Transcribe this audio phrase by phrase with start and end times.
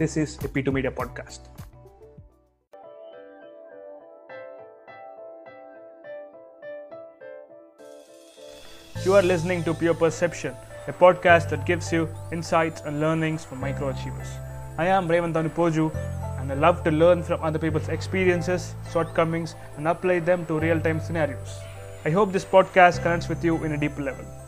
[0.00, 1.40] This is a P2 Media podcast.
[9.04, 10.54] You are listening to Pure Perception,
[10.86, 14.32] a podcast that gives you insights and learnings from microachievers.
[14.78, 15.94] I am Raymond Poju,
[16.40, 20.80] and I love to learn from other people's experiences, shortcomings, and apply them to real
[20.80, 21.58] time scenarios.
[22.06, 24.39] I hope this podcast connects with you in a deeper level.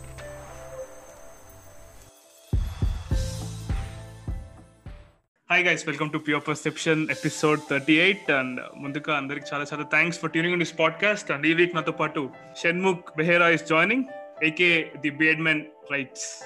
[5.53, 10.21] Hi guys welcome to pure perception episode thirty eight and ముందుగా అందరికి చాలా చాలా thanks
[10.21, 12.31] for tuning this podcast and ఈ week నాతో పాటు
[12.63, 14.05] Shanmukh Behera is joining
[14.45, 16.45] AK the badman writes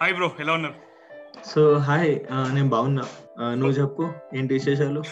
[0.00, 0.74] hi bro ఎలా ఉన్నారు?
[1.46, 2.20] So hi
[2.54, 3.02] నేను బాగున్నా.
[3.40, 5.02] ఆ, నువ్వు చెప్పు ఏంటి విశేషాలు?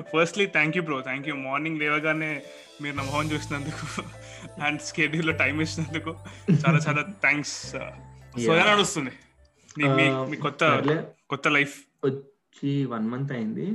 [0.00, 2.42] Firstly thank you bro thank you morning లేవగానే
[2.82, 4.02] మీరు నా మొహం చూసినందుకు
[4.62, 6.16] అండ్ స్కెడ్యూల్లో టైం ఇచ్చినందుకు
[6.66, 7.70] చాలా చాలా థ్యాంక్స్
[8.46, 9.10] సో ఎలా నడుస్తుంది?
[9.78, 10.64] మీ- మీ కొత్త.
[11.30, 11.74] కొత్త లైఫ్
[12.56, 13.66] వచ్చి వన్ మంత్ అయింది.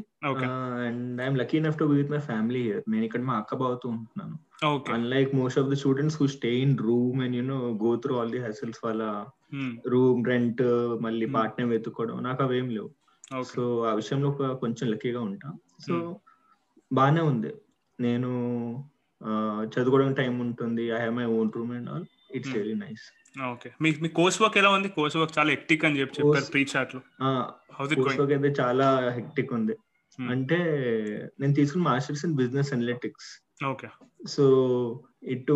[0.85, 3.89] And I'm lucky enough to be with my family here నేను ఇక్కడ మా అక్క బావతో
[3.89, 4.37] ఉంటున్నాను.
[4.93, 8.31] Unlike most of the students who stay in room and you know go through all
[8.31, 9.03] the hassles వాళ్ళ
[9.87, 10.63] రూమ్ రెంట్
[11.01, 11.35] మళ్ళీ Hmm.
[11.35, 12.89] Part time వెతుక్కోవడం నాకు అవేం లేవు.
[13.43, 15.49] సో ఆ విషయంలో కొంచెం లక్కీగా ఉంటా.
[15.87, 16.15] So Hmm.
[16.93, 17.51] బానే ఉంది.
[17.99, 18.29] నేను
[19.73, 20.85] చదువుకోవడానికి టైం ఉంటుంది.
[20.91, 22.59] I have my own room and all it's Hmm.
[22.59, 23.05] Very nice
[23.51, 23.71] okay.
[23.81, 24.89] మీ మీ కోర్స్ వర్క్ ఎలా ఉంది?
[24.89, 26.99] కోర్స్ వర్క్ చాలా ఎక్టిక్ అని చెప్పి చెప్పారు ప్రీ చాట్లో
[27.95, 29.75] కోర్స్ వర్క్ అయితే చాలా హెక్టిక్ ఉంది.
[30.19, 30.31] Hmm.
[30.31, 30.57] అంటే
[31.39, 33.29] నేను తీసుకున్న masters in business analytics.
[33.65, 33.87] Okay.
[34.27, 34.43] So
[35.23, 35.55] ఇటు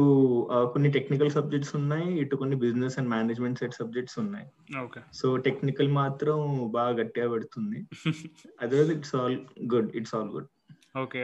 [0.54, 4.78] కొన్ని టెక్నికల్ సబ్జెక్ట్స్ ఉన్నాయి ఇటు కొన్ని business and management set subjects ఉన్నాయి.
[4.84, 5.00] ఓకే.
[5.14, 7.88] సో టెక్నికల్ మాత్రం బాగా గట్టిగా పెడుతుంది.
[8.62, 9.40] Otherwise it's all
[9.74, 10.48] good it's all good.
[10.96, 11.22] Okay.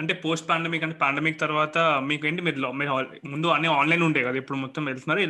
[0.00, 1.78] అంటే పోస్ట్ పాండమిక్ అంటే పాండమిక్ తర్వాత
[2.10, 2.70] మీకు ఏంటి మీరు
[3.34, 4.36] ముందు అన్ని ఆన్లైన్ ఉండే కదా?
[4.42, 5.26] ఇప్పుడు మొత్తం వెళ్తున్నారు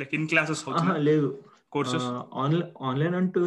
[0.00, 0.62] లైక్ ఇన్ క్లాసెస్
[1.10, 1.28] లేదు.
[1.72, 2.08] కోర్సెస్?
[2.42, 3.40] ఆన్లైన్ ఆన్లైన్ అంటూ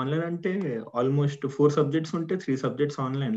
[0.00, 0.52] ఆన్లైన్ అంటే
[0.94, 3.36] ఆల్మోస్ట్ ఫోర్ సబ్జెక్ట్స్ ఉంటే three subjects online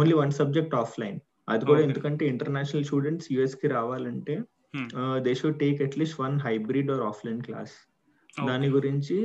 [0.00, 1.18] only one subject offline.
[1.48, 1.80] అది కూడా.
[1.80, 4.34] ఎందుకంటే ఇంటర్నేషనల్ స్టూడెంట్స్ యుఎస్కి రావాలంటే.
[5.24, 7.74] They should take at least one hybrid or offline class
[8.36, 9.16] దాని గురించి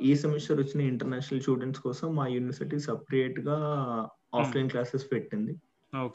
[0.00, 3.56] ఈ సెమిస్టర్ వచ్చిన ఇంటర్నేషనల్ స్టూడెంట్స్ కోసం మా యూనివర్సిటీ సపరేట్గా
[4.40, 5.54] ఆఫ్లైన్ క్లాసెస్ పెట్టింది.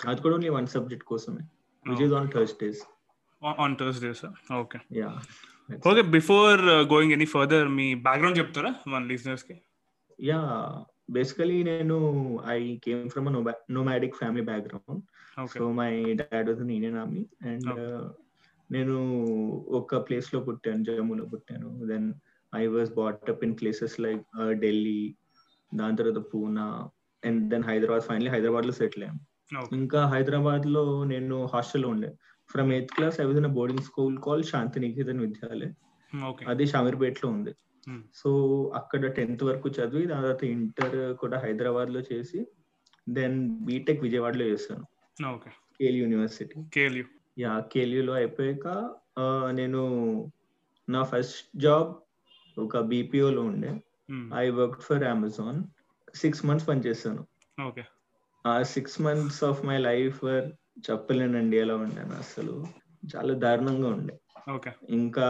[0.10, 1.44] అది కూడా ఓన్లీ వన్ సబ్జెక్ట్ కోసమే.
[1.86, 2.82] Which is on Thursdays
[3.66, 4.22] on Thursdays
[4.62, 5.10] okay ya
[5.90, 6.62] okay before
[6.94, 9.56] going any further me background చెప్తారా మన లిజనర్స్కి?
[10.20, 10.40] యా
[11.18, 11.98] బేసికలీ నేను
[12.56, 13.28] I came from
[13.78, 15.04] nomadic family background
[15.58, 15.92] so my
[16.22, 17.70] dad was Indian army and.
[18.70, 18.96] నేను
[19.80, 21.70] ఒక ప్లేస్లో పుట్టాను జమ్మూలో పుట్టాను.
[21.92, 22.08] Then
[22.54, 24.24] I was bought up in places like
[24.64, 25.02] Delhi
[25.72, 26.66] దాని తర్వాత Poona
[27.24, 29.22] and then Hyderabad finally హైదరాబాద్లో సెటిల్ అయ్యాను
[29.62, 32.10] ఓకే ఇంకా హైదరాబాద్లో నేను హాస్టల్లో ఉండే.
[32.50, 35.74] From eighth class I was in boarding school call Shantiniketan Vidyalay
[36.26, 37.54] okay అది షామీర్పేట్లో ఉంది.
[37.90, 38.02] Hmm.
[38.14, 38.30] సో
[38.76, 42.40] అక్కడ టెన్త్ వరకు చదివి దాని తర్వాత ఇంటర్ కూడా హైదరాబాద్లో చేసి
[43.10, 44.86] దెన్ బీటెక్ విజయవాడలో చేశాను.
[45.80, 46.60] కేల్ యూనివర్సిటీ
[46.98, 47.06] యూ
[47.40, 48.68] యా కేలియులో అయిపోయాక
[49.52, 49.82] నేను
[50.90, 51.90] నా ఫస్ట్ జాబ్
[52.60, 53.72] ఒక బీపీఓలో ఉండే.
[54.36, 55.64] I work for Amazon
[56.16, 57.28] six months పనిచేస్తాను
[57.68, 57.84] ఓకే.
[58.46, 60.26] ఆ six months of my life
[60.92, 62.66] చెప్పలేనండి ఎలా ఉండాను అసలు.
[63.16, 64.20] చాలా దారుణంగా ఉండే.
[64.52, 64.72] ఓకే.
[64.90, 65.28] ఇంకా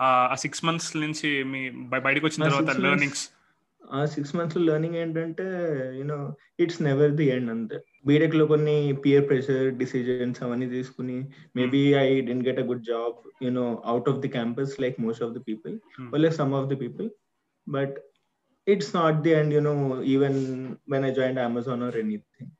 [0.00, 3.30] ఆ సిక్స్ మంత్స్ నుంచి మీ బయ- బయటకు వచ్చిన తర్వాత లెర్నింగ్స్
[3.92, 5.44] ఆ సిక్స్ మంత్స్లో లెర్నింగ్ ఏంటంటే
[5.96, 7.78] you know it's never the end అంతే.
[8.06, 13.82] బీటెక్లో కొన్ని పియర్ ప్రెషర్ డిసిజన్స్ అవన్నీ తీసుకుని maybe I dent get a good job you know
[13.84, 15.78] out of the campus like most of the people
[16.14, 17.10] like some of the people
[17.68, 17.98] but
[18.66, 19.74] it's not the end you know
[20.14, 20.38] even
[20.92, 22.50] when I join Amazon or anything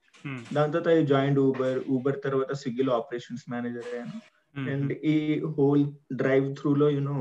[0.57, 4.19] దాని తర్వాత I join Uber Uber తర్వాత స్విగ్గీలో operations manager అయ్యాను
[4.55, 5.17] and ఈ
[5.57, 5.85] whole
[6.23, 7.19] drive through లో you know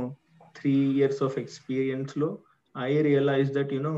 [0.56, 2.30] three years of ఎక్స్పీరియన్స్లో
[2.76, 3.94] I realize that you know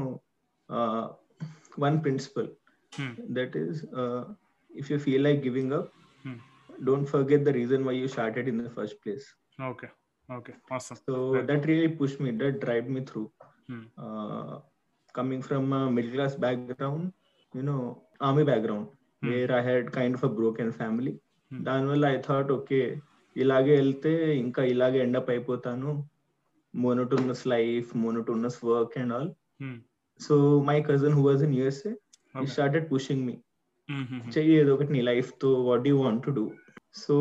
[1.80, 2.50] one principle
[3.38, 3.80] that is
[4.72, 5.92] if you feel like giving up
[6.26, 6.36] Hmm.
[6.80, 9.26] Don't forget the reason why you started in the first place
[9.64, 9.88] okay
[10.30, 11.00] okay awesome.
[11.02, 11.46] So Right.
[11.50, 13.22] That really push me that drive me through
[15.14, 15.20] Hmm.
[15.20, 15.66] Coming from
[15.96, 17.08] middle class background
[17.54, 17.78] you know
[18.22, 19.30] army background Hmm.
[19.30, 21.14] Where I had kind of a broken family
[21.52, 21.62] Hmm.
[21.64, 22.82] దానివల్ల I thought okay
[23.36, 25.92] ఇలాగే వెళ్తే ఇంకా ఇలాగే end up అయిపోతాను
[26.74, 29.30] monotonous life monotonous work and all
[29.60, 29.76] Hmm.
[30.20, 30.36] So
[30.68, 31.92] my cousin who was in USA
[32.36, 32.48] ఈ.
[32.54, 33.36] Started pushing me
[33.90, 34.30] Hmm, hmm, hmm.
[34.34, 36.46] చెయ్యి ఏదో ఒకటి నీ లైఫ్తో what you want to do
[36.98, 37.16] so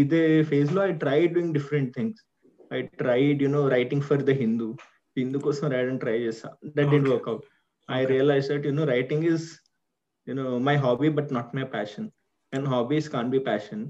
[0.00, 0.20] ఇదే
[0.50, 2.20] ఫేజ్లో I try doing different things
[2.70, 4.68] I tried you know writing for the Hindu
[5.16, 7.10] Hindu కోసం రాయడం try చేసా దట్ డి Okay.
[7.12, 7.44] Work out
[7.88, 8.00] I.
[8.06, 9.46] Realize that you know writing is
[10.26, 12.06] you know my hobby but not my passion
[12.52, 13.82] and hobbies can be passion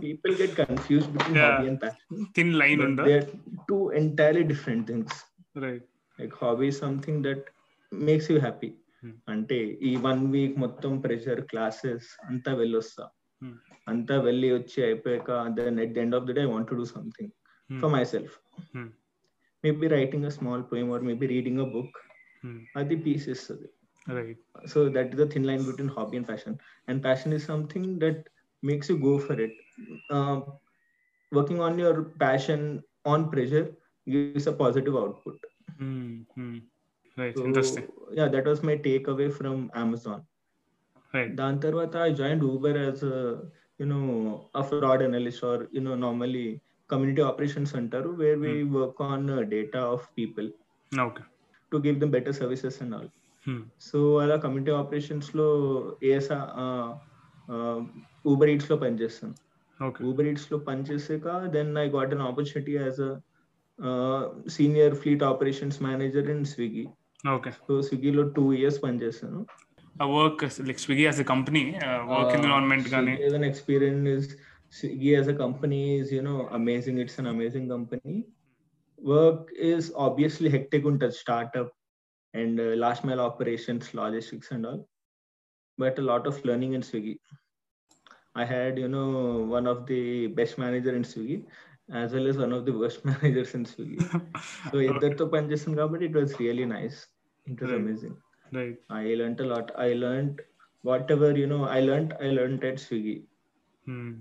[0.00, 1.40] people get confuse between.
[1.44, 3.28] Hobby and passion thin line ఉందా they are
[3.68, 5.18] two entirely different things
[5.64, 5.86] right
[6.68, 7.42] is something that
[7.92, 8.72] makes you happy
[9.02, 9.14] Hmm.
[9.28, 13.04] అంటే ఈ one week మొత్తం pressure classes అంతా వెళ్ళొస్తా
[13.42, 13.56] Hmm.
[13.86, 16.86] అంతా వెళ్ళి వచ్చి అయిపోయాక then at the end of the day I want to do
[16.92, 17.32] something.
[17.70, 18.34] For my self
[19.64, 22.02] maybe writing a small poem or maybe reading a book
[22.42, 22.58] hmm.
[22.76, 23.50] are the pieces
[24.08, 24.36] right.
[24.66, 26.58] So that is the thin line between hobby and passion.
[26.88, 28.28] And passion is something that
[28.62, 29.52] makes you go for it.
[30.10, 30.40] Uh,
[31.32, 33.72] working on your passion on pressure
[34.08, 35.38] gives a positive output.
[35.78, 36.58] Hmm, hmm.
[37.16, 37.88] right so, interesting.
[38.12, 40.22] yeah that was my takeaway from amazon.
[41.12, 41.34] Right.
[41.36, 43.42] Then tarvata i joined uber as a
[43.78, 48.98] you know a fraud analyst or you know normally community operations center where we work
[49.10, 50.48] on uh, data of people.
[50.92, 51.22] ఓకే
[51.72, 53.08] to give them better services and all.
[53.86, 55.46] So అలా community ఆపరేషన్స్లో
[56.12, 56.38] ఏసా
[58.32, 59.34] Uber ఈట్స్లో పనిచేస్తాను
[60.10, 61.26] Uber ఈట్స్లో పనిచేసాక
[61.56, 63.10] then I got an opportunity as a
[64.56, 66.84] senior fleet operations manager in Swiggy
[67.34, 69.40] okay so స్విగ్గీలో two years పనిచేస్తాను.
[70.02, 71.62] ఆ work like Swiggy as a company
[72.14, 73.14] work environment కానీ
[74.14, 74.26] is
[74.74, 76.98] Swiggy as a company is, you know, amazing.
[76.98, 78.26] It's an amazing company.
[78.98, 81.70] Work is obviously hectic on startup
[82.32, 84.88] and uh, last mile operations, logistics, and all.
[85.78, 87.18] But a lot of learning in Swiggy.
[88.34, 91.44] I had, you know, one of the best manager in Swiggy,
[91.92, 94.02] as well as one of the worst managers in Swiggy.
[94.72, 94.88] so okay.
[95.88, 97.06] but it was really nice.
[97.46, 97.80] It was right.
[97.80, 98.16] amazing.
[98.52, 98.76] Right.
[98.90, 99.70] I learned a lot.
[99.78, 100.42] I learned
[100.82, 103.22] whatever, you know, I learned, I learned at Swiggy.
[103.84, 104.14] Hmm.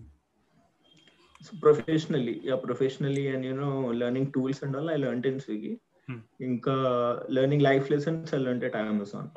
[1.44, 5.74] So professionally, yeah, professionally, and you know, learning tools and all, I learned in Swiggy.
[6.08, 6.20] Hmm.
[6.42, 6.76] Inka
[7.30, 9.28] learning life lessons, I learned at Amazon.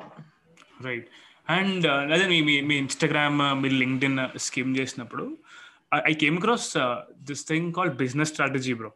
[0.85, 1.07] Right
[1.47, 2.37] and అదే మీ
[2.69, 5.23] మీ Instagram మీ LinkedIn scheme చేసినప్పుడు
[6.09, 6.67] I came across
[7.29, 8.91] this thing call business strategy bro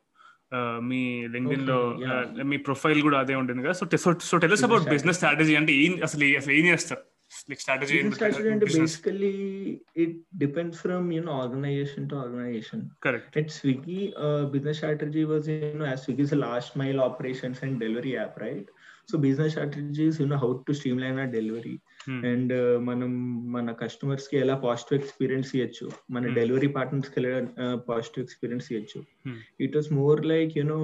[0.89, 1.01] మీ
[1.35, 3.85] లింక్డ్లో uh, మీ profile కూడా అదే ఉంటుంది కదా so
[4.29, 7.03] so tells about Business business strategy అంటే ఏం అసలు అసలు ఏం చేస్తారు
[7.50, 9.32] Like strategy Business strategy and basically
[10.04, 10.12] it
[10.42, 12.80] depends from you know organization to organization.
[13.06, 17.00] Correct At Swiggy, uh, business strategy was you know as Swiggy is a last mile
[17.08, 18.68] operations and delivery app, right?
[19.10, 21.76] So business strategy is you know how to streamline our delivery.
[22.30, 22.52] And
[22.88, 23.10] మనం
[23.54, 26.36] మన customers కి ఎలా positive experience ఇవ్వచ్చు మన Hmm.
[26.38, 27.32] Delivery partners కి ఎలా
[27.90, 29.38] positive experience ఇవ్వచ్చు Hmm.
[29.66, 30.80] It was more like you know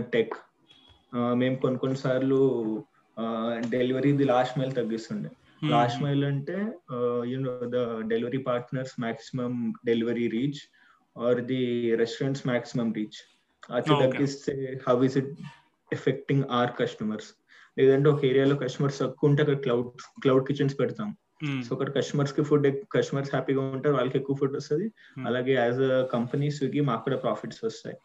[0.00, 0.34] tech
[1.34, 2.38] మేము కొన్ని కొన్నిసార్లు
[3.68, 5.30] డెలివరీ లాస్ట్ మైల్ తగ్గిస్తుండే.
[5.64, 6.56] లాస్ట్ మైల్ అంటే
[7.24, 10.60] you know the delivery partners maximum delivery reach
[11.18, 13.20] or the restaurants maximum reach
[13.70, 13.88] అది.
[13.88, 15.38] తగ్గిస్తే how is it
[15.92, 17.34] affecting our customers
[17.78, 19.88] లేదంటే ఒక ఏరియాలో కస్టమర్స్ తక్కువ ఉంటే అక్కడ క్లౌడ్
[20.22, 21.16] క్లౌడ్ కిచెన్స్ పెడతాం.
[21.64, 24.86] సో అక్కడ కస్టమర్స్కి ఫుడ్ కస్టమర్స్ హ్యాపీగా ఉంటారు వాళ్ళకి ఎక్కువ ఫుడ్ వస్తుంది.
[25.26, 27.96] అలాగే యాజ్ అ కంపెనీ స్విగ్గీ మాకు కూడా ప్రాఫిట్స్ వస్తాయి.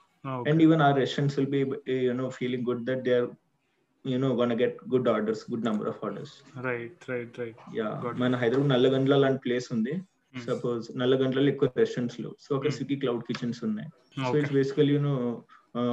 [0.47, 1.62] And even our restaurants will be
[2.06, 3.30] you know feeling good that they are
[4.06, 6.33] you know one get good orders good number of orders
[6.65, 7.89] right right right yeah.
[8.18, 9.95] మన హైదరాబాద్ నల్లగండ్ల లాంటి place ఉంది.
[10.47, 12.77] Suppose నల్లగండ్లలో ఎక్కువ రెస్టారెంట్స్లో so అక్కడ Hmm.
[12.77, 13.89] Swiggy cloud kitchens ఉన్నాయి.
[14.18, 15.13] So okay it's basically you know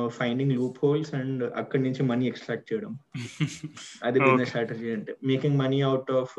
[0.09, 0.53] finding
[0.83, 2.93] loopholes and అక్కడి నుంచి మనీ ఎక్స్ట్రాక్ట్ చేయడం.
[4.05, 4.49] అది బిజినెస్.
[4.49, 6.35] స్ట్రాటజీ అంటే making money out of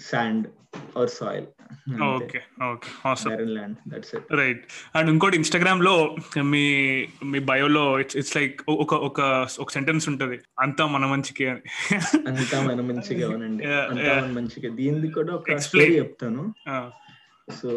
[0.00, 0.48] sand
[0.98, 1.46] or soil
[2.02, 2.40] okay
[2.70, 3.12] okay
[3.90, 4.36] that's it.
[4.36, 10.40] Right and ఇంకోటి ఇన్స్టాగ్రామ్లో మీ మీ బయోలో ఇట్స్ ఇట్స్ లైక్ ఒక ఒక ఒక సెంటెన్స్ ఉంటది.
[10.60, 11.60] అంతా మన మంచికి అని.
[12.26, 13.64] అంతా మన మంచిగా అవునండి.
[13.64, 14.32] అంతా.
[14.32, 15.56] మన దీనికి కూడా ఒక.
[15.56, 16.54] స్టోరీ చెప్తాను.
[17.52, 17.70] సో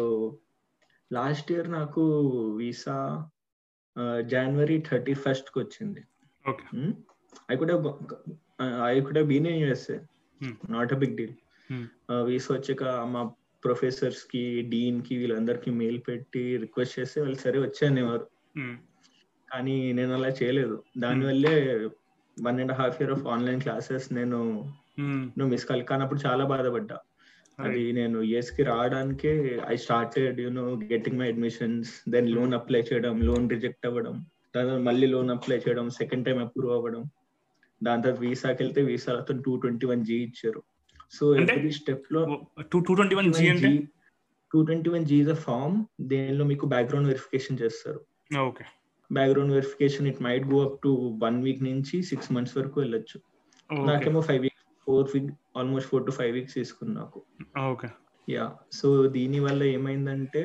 [1.12, 2.20] లాస్ట్ ఇయర్ నాకు
[2.56, 3.26] వీసా
[4.20, 6.04] జనవరి థర్టీ ఫస్ట్కి వచ్చింది.
[7.52, 7.72] I could
[8.84, 9.98] I could been USA.
[10.70, 11.34] Not a big deal
[11.72, 12.24] Hmm.
[12.24, 13.30] Visa వచ్చాక మా
[13.64, 18.26] ప్రొఫెసర్స్కి డీన్కి వీళ్ళందరికి మెయిల్ పెట్టి రిక్వెస్ట్ చేస్తే వాళ్ళు సరే వచ్చానేవారు.
[18.58, 18.74] Hmm.
[19.52, 20.82] కానీ నేను అలా చేయలేదు.
[20.98, 21.88] దానివల్లే
[22.42, 25.22] one and half year of online classes నేను Hmm.
[25.22, 25.84] నువ్వు మిస్ కాలి.
[25.84, 26.98] కానప్పుడు చాలా బాధపడ్డా.
[27.58, 33.50] అది నేను యుఎస్కి రావడానికే I started you know getting my admissions then loan apply చేయడం లోన్
[33.50, 34.26] రిజెక్ట్ అవ్వడం
[34.56, 37.04] దాని తర్వాత మళ్ళీ లోన్ అప్లై చేయడం సెకండ్ టైం అప్రూవ్ అవ్వడం.
[37.82, 40.62] దాని తర్వాత వీసాకి వెళ్తే వీసాలతో టూ ట్వంటీ వన్ జీ ఇచ్చారు.
[41.12, 41.24] సో?
[41.40, 42.20] ఎవ్రీ స్టెప్లో
[42.72, 43.70] two two twenty one G అంటే?
[44.52, 45.76] Two twenty one G is a form
[46.12, 48.00] దేనిలో మీకు బ్యాక్గ్రౌండ్ వెరిఫికేషన్ చేస్తారు.
[48.44, 48.64] Okay.
[49.10, 50.90] Background verification it might go up to
[51.24, 53.18] one week నుంచి సిక్స్ మంత్స్ వరకు వెళ్ళొచ్చు.
[53.86, 57.18] నాకేమో five weeks four week almost four to five weeks తీసుకుంది నాకు.
[57.72, 57.88] ఓకే.
[58.28, 60.42] యా సో దీని వల్ల ఏమైందంటే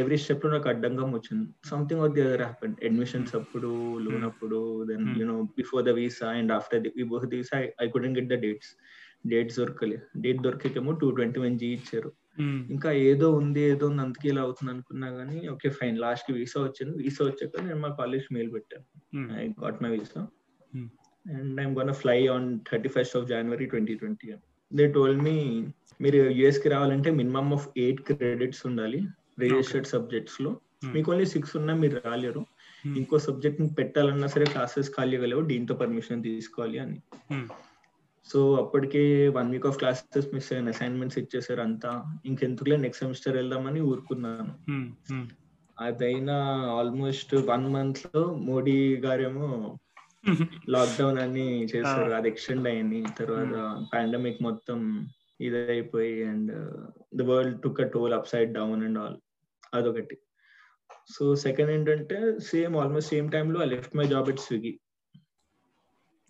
[0.00, 1.46] ఎవ్రీ స్టెప్లో నాకు అడ్డంగా వచ్చింది.
[1.70, 3.70] Something or the other happen admissions అప్పుడు
[4.04, 4.28] లోన్ Hmm.
[4.28, 4.58] అప్పుడు
[4.90, 5.06] then.
[5.20, 8.70] You know before the visa and after the before the visa I couldn't get the dates
[9.26, 9.98] dates దొరకలే.
[10.16, 12.12] డేట్ దొరికేకేమో టూ ట్వంటీ వన్ జీ ఇచ్చారు
[12.70, 15.98] ఇంకా ఏదో ఉంది ఏదో ఉంది అందుకే ఇలా అవుతుంది అనుకున్నా గానీ ఓకే ఫైన్.
[15.98, 17.02] లాస్ట్కి వీసా వచ్చింది.
[17.02, 18.84] వీసా వచ్చాక నేను మా కాలేజ్ మెయిల్ పెట్టాను.
[19.40, 20.26] I got my visa.
[21.26, 24.34] And I'm gonna fly on thirty first of January twenty twenty
[24.74, 25.66] they told me
[26.00, 29.00] మీరు యుఎస్కి రావాలంటే మినిమం ఆఫ్ ఎయిట్ క్రెడిట్స్ ఉండాలి
[29.40, 30.60] రిజిస్టర్డ్ సబ్జెక్ట్స్లో.
[30.84, 32.46] మీకు ఓన్లీ సిక్స్ ఉన్నా మీరు రాలేరు.
[32.86, 37.02] ఇంకో సబ్జెక్ట్ పెట్టాలన్నా సరే క్లాసెస్ ఖాళీ అవ్వలేవు దీంతో పర్మిషన్ తీసుకోవాలి అని.
[38.26, 39.02] సో అప్పటికే
[39.36, 41.90] one week of classes miss అయిన అసైన్మెంట్స్ ఇచ్చేసారు అంతా.
[42.24, 44.52] ఇంకెందుకులే నెక్స్ట్ సెమిస్టర్ వెళ్దామని ఊరుకున్నాను.
[45.76, 46.36] అదైనా
[46.78, 49.48] ఆల్మోస్ట్ వన్ మంత్లో మోడీ గారేమో
[50.68, 52.12] లాక్డౌన్ అని చేశారు.
[52.12, 53.00] అది ఎక్స్టెండ్ అయింది.
[53.18, 53.54] తర్వాత
[53.92, 54.78] పాండమిక్ మొత్తం
[55.40, 56.52] ఇదైపోయి and
[57.14, 59.16] the world took a toll upside down and all
[59.74, 60.16] అదొకటి.
[61.14, 62.18] సో సెకండ్ ఏంటంటే
[62.50, 64.72] సేమ్ ఆల్మోస్ట్ సేమ్ టైమ్లో I left my job at Swiggy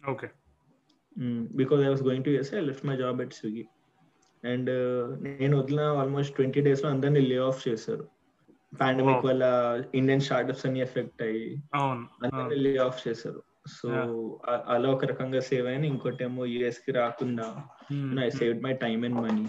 [0.03, 0.29] okay
[1.55, 3.65] because I was going to S I left my job at Swiggy
[4.45, 4.71] and
[5.23, 8.09] నేను వదిలిన almost twenty డేస్లో అందరినీ lay off చేశారు.
[8.81, 9.25] Pandemic.
[9.25, 9.45] వల్ల
[9.95, 13.43] Indian startups అన్ని effect అయ్యి అందరినీ లే ఆఫ్ చేశారు.
[13.67, 13.89] సో.
[14.69, 17.65] అలా ఒక రకంగా సేవ్ అయిన ఇంకోటి ఏమో యుఎస్కి రాకుండా
[18.21, 19.47] I save my time and money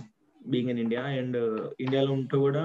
[0.47, 1.37] being in India and
[1.79, 2.61] ఇండియాలో ఉంటూ కూడా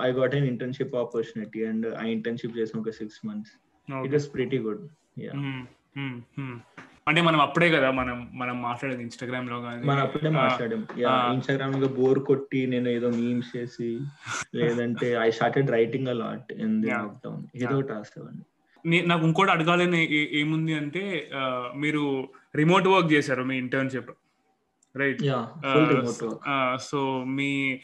[0.00, 3.52] I got an internship opportunity and ఆ ఇంటర్న్షిప్ చేసిన ఒక six months
[4.04, 4.88] it is pretty good
[5.20, 5.32] yeah
[7.10, 10.86] అంటే మనం అప్పుడే కదా మనం మనం మాట్లాడేది ఇన్స్టాగ్రామ్లో కానీ మనం అప్పుడే మాట్లాడాం.
[11.32, 14.00] ఇన్స్టాగ్రామ్లో బోర్ కొట్టి నేను ఏదో మీమ్స్ చేసి
[14.54, 16.90] లేదంటే I started writing a lot in the.
[16.90, 18.44] Lockdown ఏదో రాసేవాడిని.
[18.84, 20.02] నే- నాకు ఇంకోటి అడగాలని
[20.32, 21.30] ఏముంది అంటే
[21.76, 24.10] మీరు రిమోట్ వర్క్ చేశారు మీ ఇంటర్న్షిప్
[24.96, 25.22] రైట్
[26.80, 27.80] సో మీ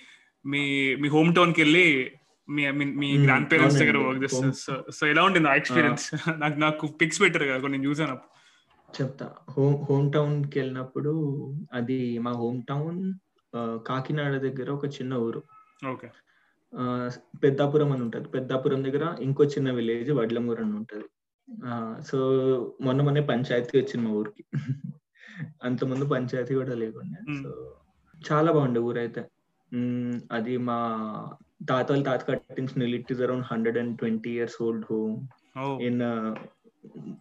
[0.47, 2.11] మీ మీ హోమ్ టౌన్కి వెళ్ళి
[2.49, 3.97] మీ I mean, మీ గ్రాండ్ పేరెంట్స్ దగ్గర.
[3.97, 4.52] వర్క్ చేస్తారు.
[4.52, 6.04] సో సో ఎలా ఉండింది ఆ ఎక్స్పీరియన్స్
[6.38, 8.35] నాకు నాకు పిక్స్ పెట్టారు కదా కొన్ని చూసాను అప్పుడు.
[8.98, 9.26] చెప్తా.
[9.50, 11.12] హోమ్ హోమ్ టౌన్కి వెళ్ళినప్పుడు
[11.72, 12.98] అది మా హోమ్ టౌన్
[13.86, 15.42] కాకినాడ దగ్గర ఒక చిన్న ఊరు.
[15.90, 16.08] ఓకే.
[17.42, 18.28] పెద్దాపురం అని ఉంటది.
[18.28, 21.06] పెద్దాపురం దగ్గర ఇంకో చిన్న విలేజ్ వడ్లమూరు అని ఉంటది.
[22.02, 22.18] సో
[22.80, 24.44] మొన్న మొన్నే పంచాయతీ వచ్చింది మా ఊరికి.
[25.64, 27.20] అంత ముందు పంచాయతీ కూడా లేకుండా.
[27.42, 27.50] సో
[28.30, 29.22] చాలా బాగుండే ఊరైతే.
[29.72, 30.78] మ్మ్, అది మా
[31.68, 35.16] తాతలు తాత కట్టించిన it is around hundred and twenty years old home.
[35.82, 36.02] In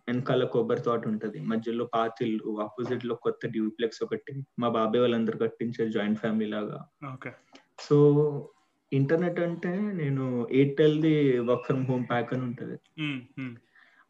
[0.08, 1.40] వెనకాల కొబ్బరి తోట ఉంటది.
[1.40, 4.44] మధ్యలో పాతిల్లు ఆపోజిట్లో కొత్త డ్యూప్లెక్స్ ఒకటి.
[4.60, 6.80] మా బాబాయ్ వాళ్ళందరూ కట్టించే జాయింట్ ఫ్యామిలీ లాగా.
[7.80, 7.98] సో
[8.94, 12.78] ఇంటర్నెట్ అంటే నేను Airtel the work from home pack అని ఉంటది.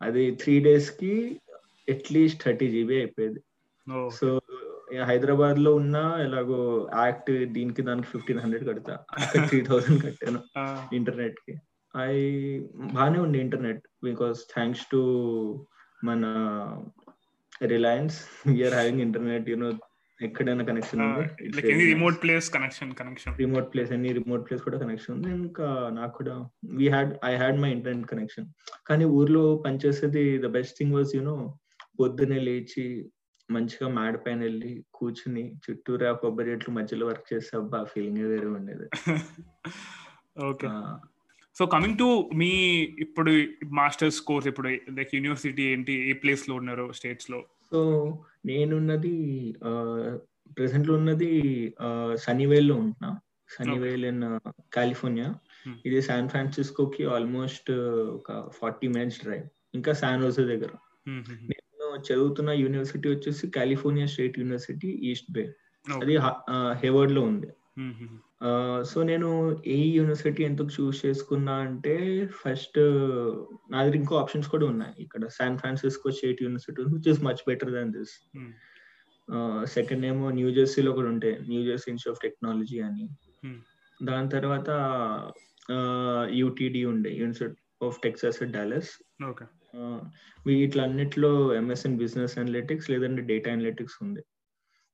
[0.02, 1.42] అది త్రీ డేస్కి
[1.90, 3.40] అట్లీస్ట్ థర్టీ జీబీ అయిపోయేది.
[4.12, 4.42] సో
[5.04, 9.00] హైదరాబాద్లో ఉన్న ఎలాగో యాక్ట్ దీనికి దానికి ఫిఫ్టీన్ హండ్రెడ్ కడతా.
[9.48, 10.40] త్రీ థౌసండ్ కట్టాను
[10.96, 11.56] ఇంటర్నెట్కి.
[11.98, 12.14] ఐ
[12.94, 15.02] బాగానే ఉంది ఇంటర్నెట్ బికాస్ థ్యాంక్స్ టు
[16.04, 16.24] మన
[17.72, 18.18] Reliance
[18.50, 19.68] we're having internet you know
[20.20, 21.02] ఎక్కడైనా connection
[21.88, 25.32] remote place connection connection remote place any remote place కూడా కనెక్షన్ ఉంది.
[25.40, 26.36] ఇంకా నాకు కూడా
[26.78, 28.48] we had I had my internet connection
[28.84, 31.36] కానీ ఊర్లో పనిచేసేది the best thing was you know
[32.00, 32.86] పొద్దునే లేచి
[33.50, 38.88] మంచిగా మేడ పైన వెళ్ళి కూర్చుని చుట్టూరా కొబ్బరి చెట్లు మధ్యలో వర్క్ చేస్తే అబ్బా ఫీలింగ్ వేరే ఉండేది.
[40.48, 40.70] ఓకే
[41.60, 42.50] సో కమింగ్ టు మీ
[43.00, 43.32] ఇప్పుడు
[43.66, 47.80] మాస్టర్స్ కోర్స్ ఇప్పుడు లైక్ యూనివర్సిటీ ఏంటి ఏ ప్లేస్లో ఉన్నారు స్టేట్స్లో సో
[48.46, 49.16] నేనున్నది
[50.58, 51.30] ప్రెసెంట్లో ఉన్నది
[52.16, 53.20] సనీవేల్లో ఉంటున్నా.
[53.58, 54.40] Sunnyvale in
[54.74, 55.36] California.
[55.68, 55.76] Hmm.
[55.86, 57.72] ఇది శాన్ ఫ్రాన్సిస్కోకి ఆల్మోస్ట్
[58.18, 59.44] ఒక ఫార్టీ మినిట్స్ డ్రైవ్.
[59.76, 60.70] ఇంకా శాన్ హోసే దగ్గర.
[61.08, 65.54] నేను చదువుతున్న యూనివర్సిటీ వచ్చేసి California State University East Bay.
[66.02, 66.18] అది
[66.84, 67.48] హేవర్డ్లో ఉంది.
[68.92, 69.30] సో నేను
[69.76, 71.96] ఏ యూనివర్సిటీ ఎందుకు చూస్ చేసుకున్నా అంటే
[72.42, 72.80] ఫస్ట్
[73.72, 74.94] నా దగ్గర ఇంకో ఆప్షన్స్ కూడా ఉన్నాయి.
[75.06, 78.16] ఇక్కడ San Francisco State University which is much better than this
[79.76, 81.36] second ఏమో న్యూ జెర్సీలో కూడా ఉంటాయి.
[81.52, 83.06] New Jersey Institute of Technology అని.
[84.00, 84.70] దాని తర్వాత
[86.42, 87.12] యూటీడీ ఉండే.
[87.22, 87.56] University
[87.88, 88.92] of Texas Dallas
[89.30, 89.46] okay
[90.48, 94.22] వీటిలన్నిట్లో MS in business analytics లేదంటే డేటా అనలిటిక్స్ ఉంది.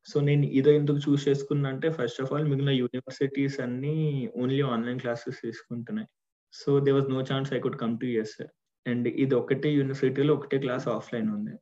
[0.09, 3.95] సో నేను ఇదో ఎందుకు చూస్ చేసుకున్నా అంటే ఫస్ట్ ఆఫ్ ఆల్ మిగిలిన యూనివర్సిటీస్ అన్ని
[4.41, 6.09] ఓన్లీ ఆన్లైన్ క్లాసెస్ తీసుకుంటున్నాయి.
[6.53, 8.47] So there was no chance I could come to USA
[8.85, 11.53] and ఇది ఒకటే యూనివర్సిటీలో ఒకటే క్లాస్ ఆఫ్లైన్ ఉంది.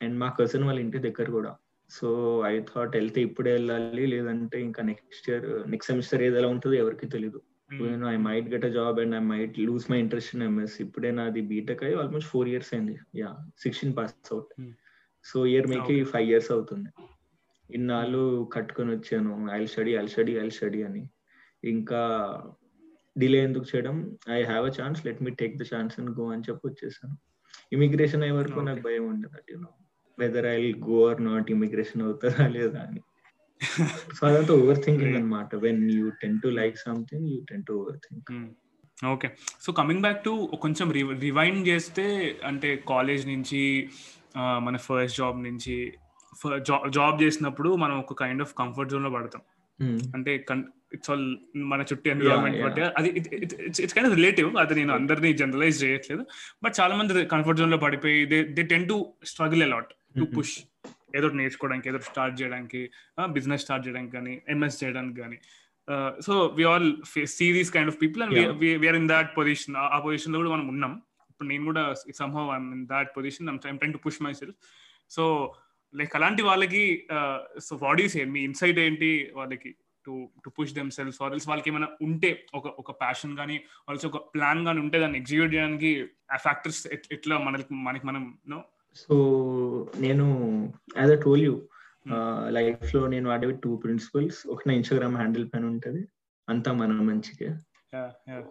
[0.00, 1.52] అండ్ మా కజిన్ వాళ్ళ ఇంటి దగ్గర కూడా.
[1.90, 2.08] సో
[2.52, 7.06] ఐ థాట్ వెళ్తే ఇప్పుడే వెళ్ళాలి లేదంటే ఇంకా నెక్స్ట్ ఇయర్ నెక్స్ట్ సెమిస్టర్ ఏది ఎలా ఉంటుందో ఎవరికి
[7.14, 7.40] తెలియదు
[8.12, 11.42] I might get a job and I might lose my interest in MS ఇప్పుడే నాది
[11.52, 12.94] బీటెక్ అయ్యి ఆల్మోస్ట్ ఫోర్ ఇయర్స్ అయింది.
[13.20, 13.30] Yeah
[13.64, 14.52] sixteen pass out
[15.24, 16.90] so year మేకి five years అవుతుంది.
[17.70, 18.22] ఇన్నాళ్ళు
[18.54, 19.34] కట్టుకొని వచ్చాను.
[19.58, 21.02] I study I study I study అని.
[21.64, 22.02] ఇంకా
[23.16, 23.96] డిలే ఎందుకు చేయడం?
[24.36, 27.16] I have a chance let me take the chance and go అని చెప్పి వచ్చేసాను.
[27.76, 29.70] ఇమిగ్రేషన్ అయ్యే వరకు నాకు భయం ఉండదు you know
[30.18, 33.00] whether I go or not immigration అవుతారా లేదా అని.
[34.16, 37.74] సో అదంతా ఓవర్ థింకింగ్ అనమాట when you tend to like something you tend to
[38.06, 38.30] overthink
[39.12, 39.28] okay
[39.64, 40.32] so coming back to
[40.64, 40.88] కొంచెం
[41.26, 42.04] రివైండ్ చేస్తే
[42.50, 43.62] అంటే కాలేజ్ నుంచి
[44.66, 45.76] మన ఫస్ట్ జాబ్ నుంచి
[46.96, 49.42] జాబ్ చేసినప్పుడు మనం ఒక కైండ్ ఆఫ్ కంఫర్ట్ జోన్లో పడతాం.
[50.16, 50.30] అంటే
[50.96, 51.24] ఇట్స్ ఆల్
[51.70, 52.82] మన చుట్టూ ఎన్విరాన్మెంట్ బట్టి.
[52.98, 53.08] అది
[53.82, 56.22] ఇట్స్ కైండ్ రిలేటివ్ అది నేను అందరినీ జనరలైజ్ చేయట్లేదు.
[56.64, 58.96] బట్ చాలా మంది కంఫర్ట్ జోన్లో పడిపోయి they they tend to
[59.32, 60.56] struggle a lot to push
[61.18, 62.80] ఏదో నేర్చుకోవడానికి ఏదో స్టార్ట్ చేయడానికి
[63.36, 65.38] బిజినెస్ స్టార్ట్ చేయడానికి కానీ ఎంఎస్ చేయడానికి కానీ.
[66.26, 66.88] So we all
[67.36, 68.38] see these kind of people and
[68.84, 70.94] we're in that position ఆ పొజిషన్లో కూడా మనం ఉన్నాం.
[71.30, 71.84] ఇప్పుడు నేను కూడా
[72.22, 74.58] somehow I'm in that position I'm trying to push myself
[75.16, 75.24] so
[75.96, 77.08] like అలాంటి వాళ్ళకి
[77.58, 79.76] సో వాట్ యూ సే మీ ఇన్సైట్ ఏంటి వాళ్ళకి
[80.06, 84.66] to to push themselves or వాళ్ళకి ఏమైనా ఉంటే ఒక ఒక ప్యాషన్ కానీ ఆల్సో ఒక ప్లాన్
[84.66, 89.14] కానీ ఉంటే దాన్ని ఎగ్జిక్యూట్ చేయడానికి ఆ ఫ్యాక్టర్స్ ఎట్లా మనకి మనకి మనం నో సో
[89.98, 90.24] నేను
[90.98, 91.68] యాజ్ అ టోల్ యూ
[92.48, 96.08] లైఫ్లో నేను వాడేవి టూ ప్రిన్సిపల్స్ ఒక నా ఇన్స్టాగ్రామ్ హ్యాండిల్ పైన ఉంటది.
[96.50, 97.62] అంతా మన మంచిగా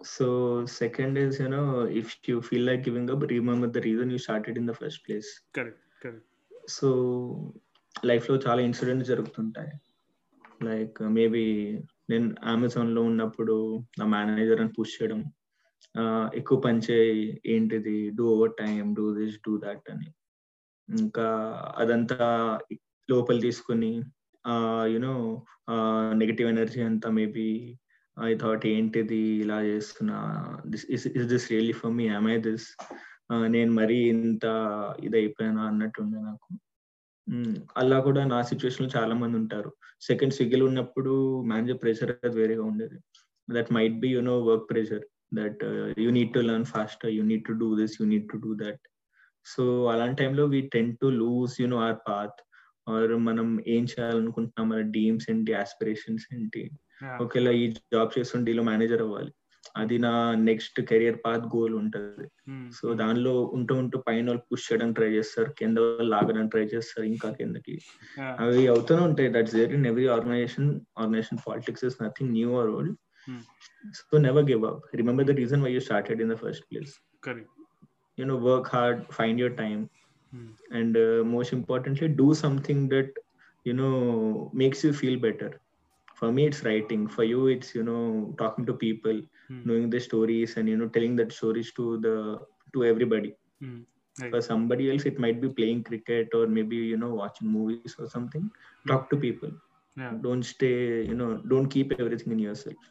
[0.04, 0.26] so
[0.66, 4.66] second is you know if you feel like giving up remember the reason you started in
[4.66, 5.42] the first place
[6.68, 6.88] so
[8.04, 9.72] లైఫ్లో చాలా ఇన్సిడెంట్స్ జరుగుతుంటాయి.
[10.64, 11.44] లైక్ మేబీ
[12.10, 15.24] నేను అమెజాన్లో ఉన్నప్పుడు నా మేనేజర్ అని పుష్ చేయడం
[16.34, 18.24] ఎక్కువ పని చేయి ఏంటిది do
[18.60, 20.14] overtime do this do that అని.
[20.88, 21.26] ఇంకా
[21.76, 22.58] అదంతా
[23.10, 24.02] లోపల తీసుకుని
[24.84, 25.46] యునో
[26.12, 27.78] నెగటివ్ ఎనర్జీ అంతా మేబీ
[28.24, 30.18] ఐ థాట్ ఏంటిది ఇలా చేస్తున్నా
[30.66, 32.76] this is this really for me I this
[33.30, 34.44] నేను మరీ ఇంత
[35.00, 36.48] ఇదైపోయానా అన్నట్టుండే నాకు.
[37.76, 39.70] అలా కూడా నా సిచ్యువేషన్లో చాలా మంది ఉంటారు.
[40.00, 42.98] సెకండ్ స్విగ్గీలో ఉన్నప్పుడు మేనేజర్ ప్రెషర్ అది వేరేగా ఉండేది.
[43.50, 45.04] That might be you know work pressure.
[45.34, 45.64] That
[45.98, 48.84] you need to learn fast you need to do this you need to do that.
[49.46, 52.38] So అలాంటి టైంలో we tend to lose you know our path.
[52.88, 56.70] Or మనం ఏం చేయాలనుకుంటున్నాం మన dreams ఏంటి aspirations ఏంటి.
[57.20, 59.32] ఒకవేళ ఈ జాబ్ చేస్తుంటే ఇలా మేనేజర్ అవ్వాలి.
[59.76, 62.26] అది నా నెక్స్ట్ కెరియర్ పాత్ గోల్ ఉంటది.
[62.78, 67.06] సో దానిలో ఉంటూ ఉంటూ పైన వాళ్ళు పుష్ చేయడానికి ట్రై చేస్తారు కింద వాళ్ళు లాగడానికి ట్రై చేస్తారు
[67.06, 67.78] ఇంకా కిందకి.
[68.44, 72.94] అవి అవుతూనే ఉంటాయి that's there in every organization organization politics is nothing new or old
[73.94, 76.94] so never give up remember the reason why you started in the first place
[78.18, 79.90] you know work hard find your time.
[80.32, 80.46] Hmm.
[80.70, 83.10] and uh, most importantly do something that
[83.66, 85.60] you know makes you feel better.
[86.14, 87.06] For me it's writing.
[87.08, 88.66] For you it's you know talking
[89.48, 89.60] hmm.
[89.66, 92.16] knowing the stories and you know telling that stories to the
[92.74, 93.78] to everybody hmm.
[94.16, 94.32] right.
[94.32, 98.08] for somebody else it might be playing cricket or maybe you know watching movies or
[98.16, 98.44] something
[98.90, 99.52] talk to people
[99.96, 100.12] yeah.
[100.26, 100.76] don't stay
[101.10, 102.82] you know don't keep everything in yourself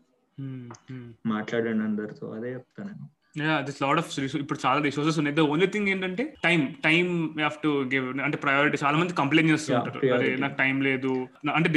[1.33, 2.95] మాట్లాడండి అందరితో అదే చెప్తాను
[3.39, 4.09] నేను this lot of
[4.41, 7.05] ఇప్పుడు చాలా resources ఉన్నాయి the only thing ఏంటంటే time time
[7.39, 11.11] have to give అంటే ప్రయారిటీ చాలా మంది కంప్లైంట్ చేస్తుంటారు అరే నాకు టైం లేదు
[11.57, 11.69] అంటే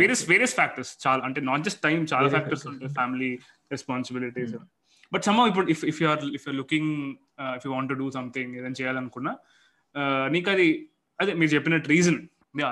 [0.00, 3.30] వేరియస్ వేరియస్ ఫ్యాక్టర్స్ చాలా అంటే నాట్ జస్ట్ టైం చాలా ఫ్యాక్టర్స్ ఉంటాయి ఫ్యామిలీ
[3.70, 4.54] రెస్పాన్సిబిలిటీస్
[5.12, 6.92] బట్ సమ్ ఇప్పుడు if if you're if you're looking
[7.56, 9.32] if you want do something ఏదైనా చేయాలనుకున్నా
[10.28, 10.66] నీకు అది
[11.18, 12.18] అదే మీరు చెప్పినట్టు రీజన్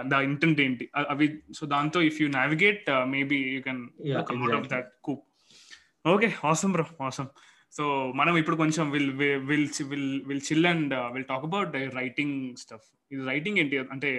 [0.06, 0.84] ద ఇంటెంట్ ఏంటి?
[1.10, 3.82] అవి సో దాంతో if you navigate maybe you can
[4.54, 5.24] off that coop
[6.04, 7.28] okay awesome bro awesome
[7.76, 7.84] so
[8.20, 9.12] మనం ఇప్పుడు కొంచెం will
[9.50, 13.76] will will will chill and will talk about writing stuff ఇది రైటింగ్ ఏంటి?
[13.94, 14.10] అంటే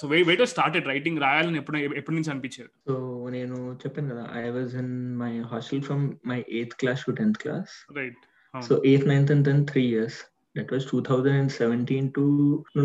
[0.00, 2.70] so we wait started writing రాయాలని ఎప్పుడు ఎప్పటి నుంచి అనిపించేది?
[2.88, 2.94] సో
[3.36, 7.74] నేను చెప్పాను కదా I was in my hostel from my eighth class to tenth class
[8.00, 10.18] right so eighth ninth and tenth three years
[10.56, 12.24] that was two thousand and seventeen to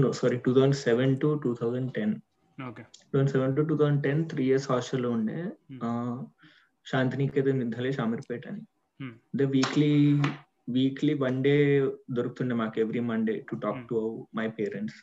[0.05, 2.13] no sorry two thousand seven to two thousand ten
[2.57, 5.39] two thousand seven to two thousand ten three years హాస్టల్లో ఉండే
[6.86, 8.62] శాంతినికేతన్ నిధలే షామీర్పేట్ అని.
[9.35, 9.93] The weekly
[10.69, 11.55] weekly one day
[12.11, 13.99] దొరుకుతుండే మాకు every Monday to talk to
[14.35, 14.99] my parents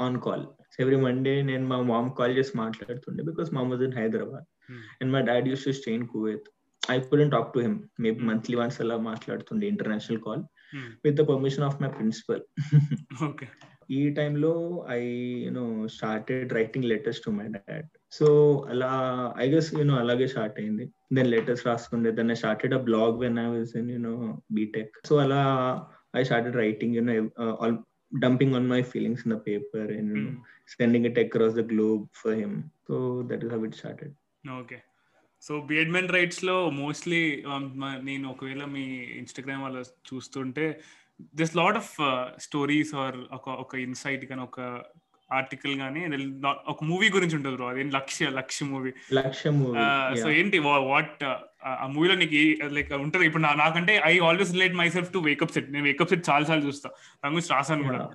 [0.00, 0.44] on call
[0.80, 4.46] every Monday నేను మా mom call చేసి మాట్లాడుతుండే because మా in Hyderabad
[5.00, 6.48] and my dad used to stay in Kuwait
[6.82, 10.44] I couldn't talk to him maybe monthly once అలా మాట్లాడుతుండే international call
[11.04, 12.42] with the permission of my principal
[13.90, 14.52] ఈ టైంలో
[14.90, 15.02] I
[15.46, 18.26] you know started writing letters to my dad so
[18.72, 18.90] అలా
[19.44, 23.38] I guess you know అలాగే start అయింది then letters రాసుకుండే then I started a blog when
[23.38, 24.14] I was in you know
[24.52, 25.42] BTech so అలా
[26.20, 27.14] I started writing you know
[27.60, 27.78] all
[28.12, 32.08] dumping on my feelings in the paper and you know, sending it across the globe
[32.12, 32.70] for him.
[32.86, 34.12] So that is how it started.
[34.60, 34.80] Okay.
[35.42, 37.20] So బిఎడ్మెన్ రైట్స్లో mostly
[38.08, 38.82] నేను ఒకవేళ మీ
[39.20, 40.64] Instagram అలా చూస్తుంటే
[41.34, 41.92] this lot of
[42.46, 44.60] stories are ఒక ఒక insight కానీ ఒక
[45.32, 46.06] ఆర్టికల్ గానీ
[46.68, 48.92] ఒక మూవీ గురించి ఉంటుంది బ్రో అదేం లక్ష్య Lakshya movie.
[49.12, 51.24] Lakshya movie so ఏంటి వాట్
[51.66, 53.26] ఆ మూవీలో నీకు లైక్ ఉంటది.
[53.26, 55.72] ఇప్పుడు నాకంటే I always relate myself to wake up Sid.
[55.72, 56.90] నేను వేకప్ సెట్ చాలా సార్లు చూస్తా.
[57.24, 58.08] దాని గురించి రాసాను కూడా.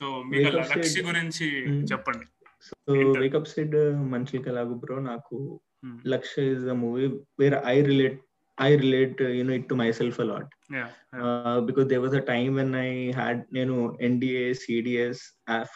[0.00, 1.46] సో మీకు లక్ష్య గురించి
[1.92, 2.26] చెప్పండి.
[2.62, 2.92] సో.
[3.20, 5.60] వేకప్ సైడ్ మనుషులకి ఎలాగో బ్రో నాకు.
[6.06, 7.06] Lakshya is the movie
[7.40, 8.20] where I relate
[8.58, 10.88] I relate you know it to myself a lot Yeah.
[11.14, 11.56] yeah.
[11.66, 15.22] Because they was a time when I had నేను NDA CDS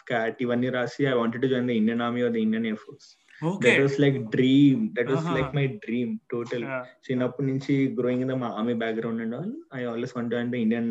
[0.09, 3.07] CAT ఇవన్నీ రాసి I wanted to join the Indian army or the Indian air force
[3.41, 3.63] Okay.
[3.65, 5.49] That was like dream that was Uh-huh.
[5.57, 6.85] My dream total Yeah.
[7.07, 10.89] చిన్నప్పటి నుంచి growing in the army background and all I always want join the Indian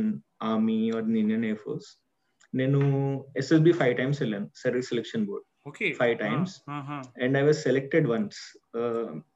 [0.50, 1.88] army or the Indian air force
[2.52, 2.80] నేను
[3.40, 5.88] SSB five times వెళ్ళాను service selection board Okay.
[5.94, 6.50] Five times.
[6.64, 7.00] Uh, uh-huh.
[7.22, 8.38] And I was selected once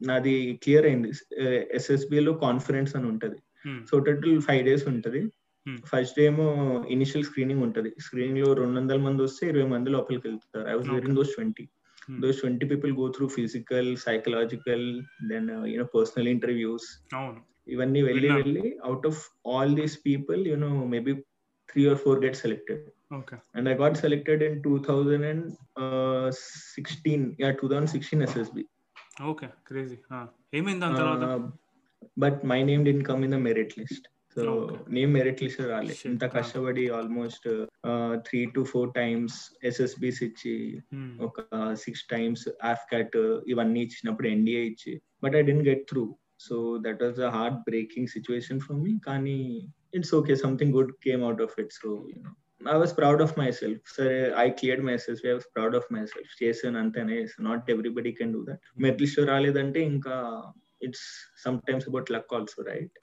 [0.08, 1.10] నాది clear అయింది
[1.78, 3.80] SSB లో conference అని ఉంటది Hmm.
[3.88, 5.20] So total five days ఉంటది
[5.66, 5.78] Hmm.
[5.88, 6.46] First day ఏమో
[6.94, 10.88] initial screening ఉంటది స్క్రీనింగ్లో రెండు వందల మంది వస్తే ఇరవై మంది లోపలికి వెళ్తారు I was.
[10.94, 11.64] వెరింగ్ those twenty
[12.02, 12.20] Hmm.
[12.22, 14.86] Those twenty people go through physical psychological
[15.30, 16.88] then you know personal interviews
[17.68, 18.30] ఇవన్నీ వెళ్ళి.
[18.38, 21.14] వెళ్ళి out of all these people you know maybe
[21.68, 27.36] three or four get selected okay and I got selected in 2016.
[27.42, 28.58] Yeah, 2016 SSB.
[29.30, 29.96] Okay crazy
[30.58, 31.40] ఏమైంది దాని తర్వాత Uh,
[32.16, 34.04] but my name didn't come in the merit list.
[34.36, 34.76] So Okay.
[34.96, 35.94] name merit list రాలే.
[36.10, 37.46] ఇంత కష్టపడి almost
[38.26, 39.36] three to four times
[39.70, 40.54] SSBs ఇచ్చి
[40.94, 41.10] Hmm.
[41.26, 41.36] ఒక
[41.84, 42.42] six times
[42.72, 43.16] AFCAT
[43.52, 44.92] ఇవన్నీ ఇచ్చినప్పుడు ఎన్డిఏ ఇచ్చి
[45.24, 46.04] but I didn't get through
[46.46, 47.32] so that was a
[47.68, 49.38] heartbreaking situation for me కానీ
[49.98, 53.82] it's okay something good came out of it so you know I was proud of myself
[53.96, 57.18] సరే I clear myself I was proud of myself చేసాను అంతేనే
[57.48, 60.16] not everybody can do that merit list రాలేదంటే ఇంకా
[60.82, 61.06] it's
[61.68, 62.96] sometimes about luck also right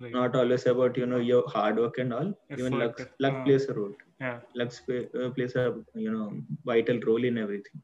[0.00, 0.14] right.
[0.14, 2.98] Not always about you know your hard work and all even luck.
[3.22, 3.38] Luck.
[3.46, 3.94] Plays a role
[4.56, 4.74] luck
[5.36, 5.64] plays a
[6.02, 6.24] you know
[6.66, 7.82] vital role in everything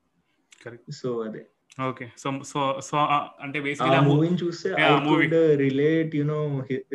[0.65, 0.87] correct.
[0.93, 1.43] So అదే.
[1.89, 2.97] Okay so so so
[3.45, 4.89] అంటే basically ఆ movie మూవీని చూస్తే I.
[5.07, 6.41] Could relate you know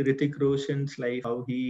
[0.10, 1.62] Hrithik Roshan's life how he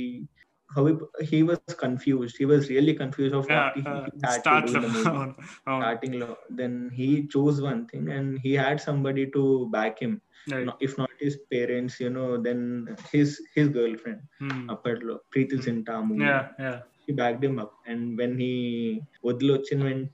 [0.73, 2.35] how he, he, was confused.
[2.37, 5.35] He was really confused of yeah, what he, he had to do the oh.
[5.79, 6.35] starting law.
[6.49, 10.21] Then he chose one thing, and he had somebody to back him.
[10.49, 10.67] Right.
[10.79, 14.69] If not his parents, you know, then his his girlfriend, hmm.
[14.69, 16.03] Apparlo, Preeti Zinta.
[16.03, 16.21] Hmm.
[16.21, 16.79] Yeah, yeah.
[17.05, 20.09] She backed him up, and when he Udlochin went,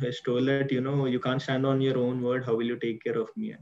[0.00, 2.44] he stole told that you know you can't stand on your own word.
[2.44, 3.54] How will you take care of me?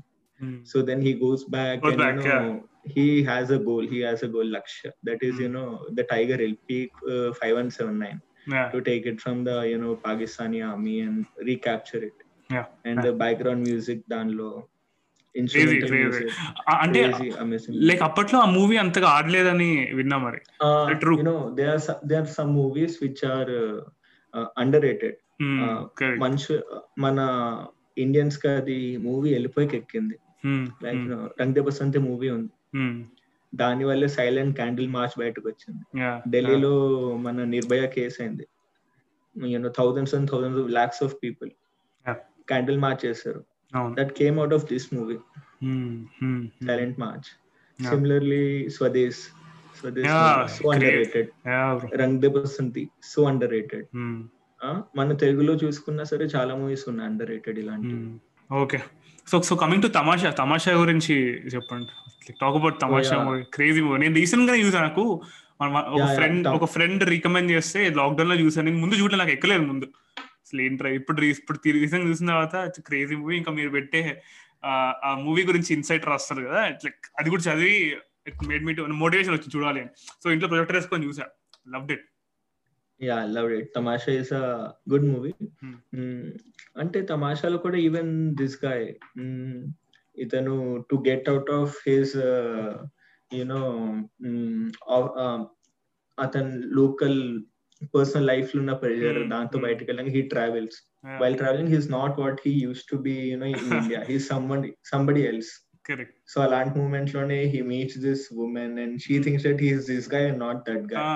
[0.42, 0.64] Hmm.
[0.64, 3.86] So then he goes back Goes and back, you know he has a goal.
[3.86, 4.90] He has a goal, Lakshya.
[5.02, 5.52] That is you Hmm.
[5.52, 8.20] know the Tiger LP uh, five one seven nine
[8.52, 8.68] Yeah.
[8.70, 12.18] to take it from the you know Pakistani army and recapture it.
[12.50, 12.66] Yeah.
[12.84, 13.02] And Yeah.
[13.02, 13.98] the background music
[16.68, 17.00] ఆ- అంటే.
[17.88, 21.16] Like అప్పట్లో ఆ movie అంతగా ఆడలేదని విన్నా మరి Uh, True.
[21.16, 23.78] you know there are some, there are some movies which are uh,
[24.34, 25.14] uh, underrated.
[25.42, 25.62] Hmm.
[25.62, 26.20] Ah, Correct.
[26.20, 26.56] మనుషు
[26.98, 27.18] మన
[27.98, 30.21] ఇండియన్స్కి అది మూవీ వెళ్ళిపోయి ఎక్కింది Hmm.
[30.46, 31.40] Like.
[31.40, 32.50] Rang De Basanti movie ఉంది.
[32.78, 33.02] Hmm.
[33.54, 36.00] దాని వల్ల సైలెంట్ క్యాండిల్ మార్చ్ బయటకు వచ్చింది.
[36.30, 36.72] ఢిల్లీలో
[37.16, 38.46] మన నిర్భయ కేసు అయింది.
[39.46, 41.50] You know thousands and thousands lakhs of people.
[42.48, 43.44] Candle march చేశారు.
[44.00, 45.14] That came out of this movie.
[46.66, 47.28] Silent march.
[47.84, 49.18] Similarly Swades
[50.46, 51.28] so underrated.
[51.94, 53.86] Rang De Basanti so underrated.
[54.96, 58.18] మన తెలుగులో చూసుకున్నా సరే చాలా మూవీస్ ఉన్నాయి అండర్ రేటెడ్ ఇలాంటివి
[58.54, 58.78] okay
[59.26, 61.14] so so coming to Tamasha Tamasha గురించి
[61.54, 61.90] చెప్పండి.
[62.40, 63.16] Talk about Tamasha
[63.54, 65.04] crazy movie నేను రీసెంట్గా చూసాను నాకు.
[65.96, 68.66] ఒక ఫ్రెండ్ ఒక ఫ్రెండ్ రికమెండ్ చేస్తే లాక్డౌన్లో చూసాను.
[68.68, 69.86] నేను ముందు చూడలేదు నాకు ఎక్కలేదు ముందు.
[70.42, 72.56] అసలు ఏంట్రా ఇప్పుడు ఇప్పుడు రీసెంట్ చూసిన తర్వాత
[72.88, 74.02] క్రేజీ మూవీ ఇంకా మీరు పెట్టే
[74.64, 74.72] ఆ,
[75.22, 76.60] మూవీ గురించి ఇన్సైట్ రాస్తారు కదా.
[76.66, 77.76] ఇట్లా అది కూడా చదివి
[78.26, 79.82] ఇట్ మేడ్ మీ మోటివేషన్ వచ్చి చూడాలి
[80.22, 81.24] సో ఇంట్లో ప్రొజెక్టర్ వేసుకొని చూసా.
[81.68, 82.04] Loved it
[83.02, 84.44] yeah love it Tamasha is a
[84.92, 85.32] good movie.
[86.76, 88.86] అంటే తమాషాలో కూడా ఈవెన్ దిస్ గాయ్
[90.16, 90.54] ఇతను
[90.90, 92.14] to get out of his
[93.30, 93.60] you know
[96.18, 97.18] అతను లోకల్
[97.94, 99.56] పర్సనల్ లైఫ్లో ఉన్న ప్రెషర్ Hmm, దాంతో.
[99.58, 100.76] బయటకు వెళ్ళాక he travels
[101.20, 105.22] while travelling he's not what he used to be you know in India he somebody somebody
[105.22, 105.52] else
[105.84, 110.26] correct so అలాంటి మూమెంట్లోనే he meets this woman and she thinks that he's this guy
[110.28, 111.06] and not that guy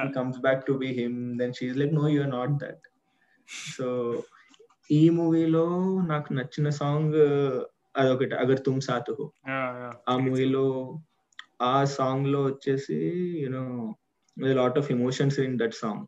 [0.00, 2.80] he comes back to be him then she's like no you're not that.
[3.74, 3.86] So
[4.90, 5.64] ఈ మూవీలో
[6.06, 7.16] నాకు నచ్చిన song
[7.96, 9.24] అదొకటి అగర్ తుమ్ సాత్ హో.
[10.08, 10.64] ఆ మూవీలో
[11.66, 12.98] ఆ సాంగ్లో వచ్చేసి
[13.42, 13.64] you know
[14.56, 16.04] lot of emotions in that song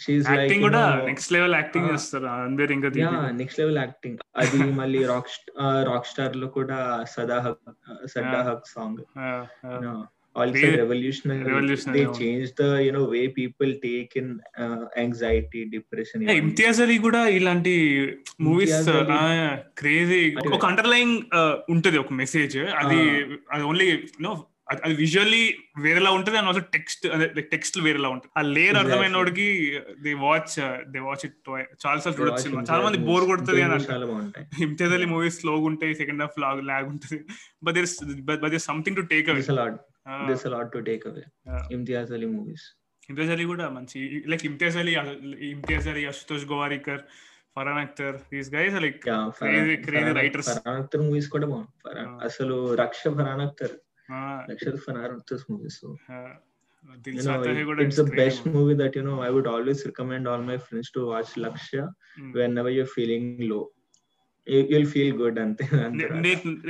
[0.00, 1.88] she like acting కూడా నెక్స్ట్ లెవెల్ యాక్టింగ్.
[1.90, 3.10] చేస్తారు అందరు ఇంకా యా
[3.40, 5.30] నెక్స్ట్ లెవెల్ యాక్టింగ్ అది మళ్ళీ రాక్
[5.84, 7.60] రాక్ స్టార్లో కూడా Sadda Haq
[8.20, 8.40] Yeah.
[8.48, 10.00] Haq song Yeah.
[10.36, 11.44] also Really revolutionary.
[11.44, 12.18] revolutionary, They yeah.
[12.18, 14.26] changed the you know way people take in
[14.58, 16.18] uh, anxiety, depression.
[16.20, 16.42] Yeah, even.
[16.42, 17.72] Imtiaz Ali కూడా ఇలాంటి
[18.40, 18.76] movies.
[19.76, 20.20] Crazy.
[20.50, 21.12] ఒక underline
[21.68, 23.00] ఉంటది ఒక message అది
[23.52, 23.88] అది only
[24.20, 24.32] no
[24.70, 25.40] అది- visually
[25.80, 28.32] వేరేలా ఉంటుంది అండ్ ఆల్సో టెక్స్ట్ అదే టెక్స్ట్ వేరేలా ఉంటుంది.
[28.36, 28.82] ఆ layer Exactly.
[28.84, 29.46] అర్థమైనోడికి
[30.04, 30.54] they watch
[30.92, 31.36] they watch it
[31.82, 32.62] చాలా సార్లు చూడొచ్చు సినిమా.
[32.70, 34.08] చాలా మంది బోర్ కొడుతుంది అని అంటారు.
[34.66, 37.18] ఇమ్తియాజ్ అలీ మూవీస్ స్లోగా ఉంటాయి సెకండ్ హాఫ్ లాగ్ లాగ్ ఉంటుంది.
[37.64, 37.88] But there
[38.36, 39.42] but there something to take away
[40.28, 41.24] this lot to take away
[41.76, 42.66] Imtiaz Ali movies
[43.08, 44.94] Imtiaz Ali కూడా మంచి like Imtiaz Ali
[45.50, 47.02] Imtiaz Ali Ashutosh Gowariker
[47.56, 48.98] Farhan Akhtar these guys like
[49.84, 50.48] crazy writers.
[50.50, 51.68] Farhan Akhtar movies కూడా బాగుంది
[52.02, 52.10] Ah.
[52.26, 53.74] అసలు రక్ష Farhan Akhtar
[54.50, 54.96] లక్షల్ fun
[55.50, 55.98] movie so
[58.04, 61.88] best movie that you I would always recommend all my friends to watch Lakshya
[62.58, 63.70] whenever ఫీలింగ్లో
[64.70, 65.68] you'll feel good అంతే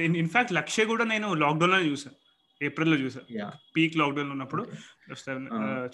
[0.04, 2.16] in fact Lakshya కూడా నేను లాక్డౌన్లో చూసాను
[2.64, 4.66] ఏప్రిల్లో చూసాను పీక్ లాక్డౌన్ ఉన్నప్పుడు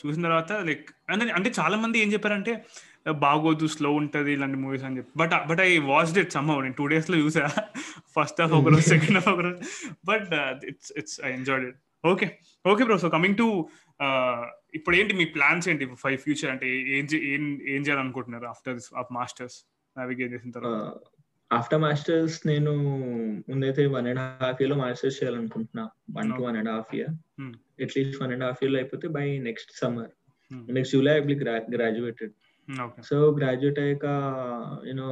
[0.06, 2.64] చూసిన తర్వాత లైక్ అంటే అంటే చాలా మంది ఏం చెప్పారంటే
[3.12, 5.18] బాగోదు స్లో ఉంటది ఇలాంటి మూవీస్ అని చెప్పి.
[5.18, 7.48] But but I watch it some నేను టూ డేస్లో చూసా.
[8.16, 9.58] ఫస్ట్ హాఫ్ ఒక రోజు సెకండ్ హాఫ్ ఒక రోజు.
[10.04, 13.68] But it's it's I enjoyed it okay okay bro so coming to
[14.74, 19.12] ఇప్పుడు ఏంటి మీ ప్లాన్స్ ఏంటి ఫైవ్ ఫ్యూచర్ అంటే ఏం ఏం ఏం చేయాలనుకుంటున్నారు after this of
[19.12, 19.66] masters
[19.98, 21.00] navigate చేసిన తర్వాత.
[21.52, 22.72] ఆఫ్టర్ మాస్టర్స్ నేను
[23.50, 25.90] ముందైతే వన్ అండ్ హాఫ్ ఇయర్లో మాస్టర్స్ చేయాలనుకుంటున్నా.
[26.10, 27.10] One to one and half year.
[27.84, 30.10] At least one and half ఇయర్లో అయిపోతే by next summer.
[30.50, 32.32] Next July I graduated
[33.08, 34.06] so graduate అయ్యాక
[34.88, 35.10] you know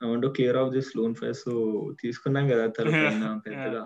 [0.00, 1.54] want clear off this loan fees so
[2.02, 3.82] తీసుకున్నాం కదా తలపైన పెద్దగా.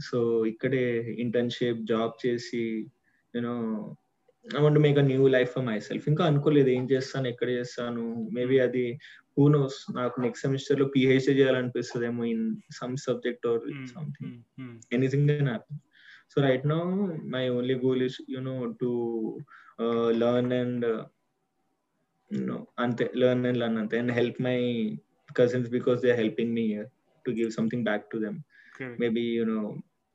[0.00, 0.84] So ఇక్కడే
[1.18, 2.62] internship job చేసి
[3.34, 3.54] you know
[4.46, 8.58] I want make a new life for myself ఇంకా అనుకోలేదు ఏం చేస్తాను ఎక్కడ చేస్తాను మేబీ
[8.58, 8.84] అది
[9.38, 12.44] హూ నోస్ నాకు నెక్స్ట్ సెమిస్టర్లో PhD చేయాలనిపిస్తుందేమో in
[12.80, 13.64] some subject or
[13.94, 14.36] something
[14.92, 15.76] anything can happen.
[16.28, 16.82] So right now
[17.34, 18.90] my only goal is you know to
[19.78, 20.48] uh, learn
[22.30, 24.58] and uh, know ante, learn and learn ante, and help my
[25.30, 26.88] cousins because they're helping me here
[27.24, 28.36] to give something back to them
[28.98, 29.64] maybe you know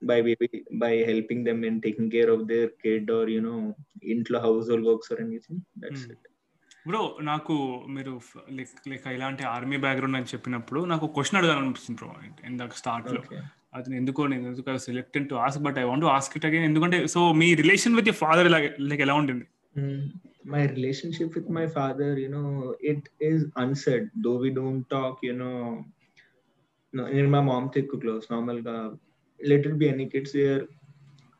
[0.02, 3.60] by maybe by helping them in taking care of their kid or you know
[4.02, 6.12] into household works or anything that's Hmm.
[6.16, 6.26] it
[6.88, 7.56] bro నాకు
[7.96, 8.12] మీరు
[8.58, 12.10] like like ఇలాంటి army background అని చెప్పినప్పుడు నాకు question అడగాలనిపిస్తుంది bro
[12.50, 13.42] ఇందాక స్టార్ట్లో okay
[13.78, 17.34] అది ఎందుకో నేను ఎందుకు selected to ask but I want ask it again ఎందుకంటే so
[17.42, 18.50] me relation with your father
[18.92, 19.59] like ఎలా ఉంటుంది Mm,
[20.46, 24.10] my relationship with my father, you know, it is unsaid.
[24.16, 25.86] Though we don't talk, you know,
[26.94, 28.28] no, in my mom thick close.
[28.30, 28.76] Normal ga,
[29.40, 30.62] let it be any kids here.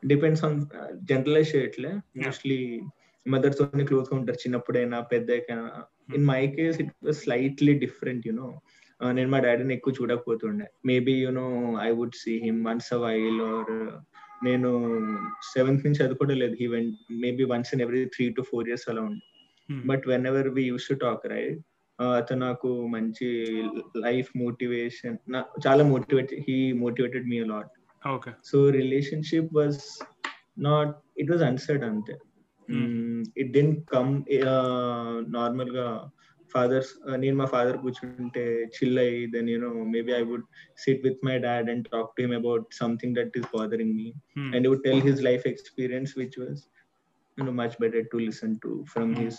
[0.02, 1.90] Depends on uh, generalize చేయట్లే
[2.22, 2.58] mostly
[3.26, 5.64] mother తోనే క్లోజ్గా ఉంటారు చిన్నప్పుడైనా పెద్దకైనా
[6.16, 8.46] in my case it was slightly different you know
[9.00, 11.44] నేను మా డాడీని ఎక్కువ చూడకపోతుండే maybe you know
[11.88, 13.74] I would see him once a while or
[14.42, 14.68] నేను
[15.54, 16.56] సెవెంత్ నుంచి చదువుకోవడం లేదు.
[16.68, 19.22] Went maybe once in every three to four years అలా ఉంది
[19.86, 21.60] but whenever we used to talk right
[21.98, 23.26] అతను నాకు మంచి
[23.96, 25.18] లైఫ్ మోటివేషన్
[25.66, 27.74] చాలా motivate he motivated me lot
[28.44, 29.78] so relationship was
[30.58, 32.14] not it was unsaid అంతే.
[33.36, 34.10] ఇట్ డెంట్ కమ్
[35.34, 35.86] నార్మల్గా
[36.54, 38.42] fathers నేను మా ఫాదర్ కూర్చుంటే
[38.76, 40.46] చిల్ అయ్యి then you know maybe I would
[40.84, 44.08] sit with my dad and talk to him about something that is bothering me
[44.52, 46.56] and he would tell his life experience, which was
[47.38, 49.20] you know much better to listen to from Hmm.
[49.22, 49.36] his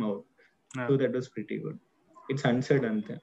[0.00, 0.24] mouth.
[0.70, 0.86] Yeah.
[0.88, 1.78] So that was pretty good.
[2.16, 3.16] It's unsaid ante.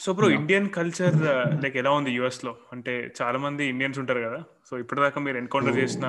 [0.00, 0.26] సో bro.
[0.38, 1.14] Indian culture
[1.62, 5.80] like ఎలా ఉంది యుఎస్లో అంటే చాలా మంది Indians ఉంటారు కదా so ఇప్పటిదాకా మీరు ఎన్కౌంటర్ Oh.
[5.80, 6.06] చేసిన.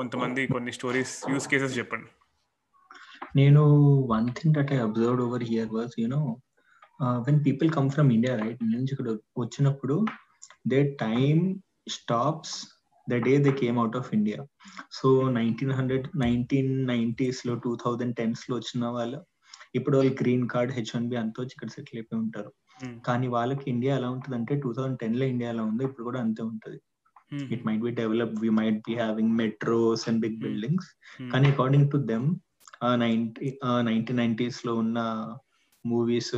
[0.00, 2.10] కొంతమంది కొన్ని స్టోరీస్ యూస్ కేసెస్ చెప్పండి
[3.34, 3.54] Thing
[4.52, 6.40] that I observed over here was, you know,
[7.00, 8.58] uh, when people come from India, right?
[8.72, 9.10] నుంచి ఇక్కడ
[9.42, 9.96] వచ్చినప్పుడు
[10.64, 11.40] their time
[11.86, 12.50] stops
[13.06, 14.40] the day they came out of India.
[14.98, 19.20] So 1900, 1990s లో 2010s లో వచ్చిన వాళ్ళు
[19.74, 22.94] ఇప్పుడు వాళ్ళు green card H one B అంతా వచ్చి ఇక్కడ సెటిల్ అయిపోయి ఉంటారు Hmm.
[23.06, 26.42] కానీ వాళ్ళకి ఇండియా ఎలా ఉంటుంది అంటే టూ థౌసండ్ టెన్లో ఇండియా ఎలా ఉందో ఇప్పుడు కూడా అంతే
[26.52, 26.78] ఉంటుంది
[27.54, 30.38] it might be develop we might be having metros and big.
[30.44, 30.88] Buildings
[31.32, 32.26] కానీ according to them
[32.84, 35.00] ninety nineteen నైన్టీస్లో ఉన్న
[35.86, 36.36] మూవీస్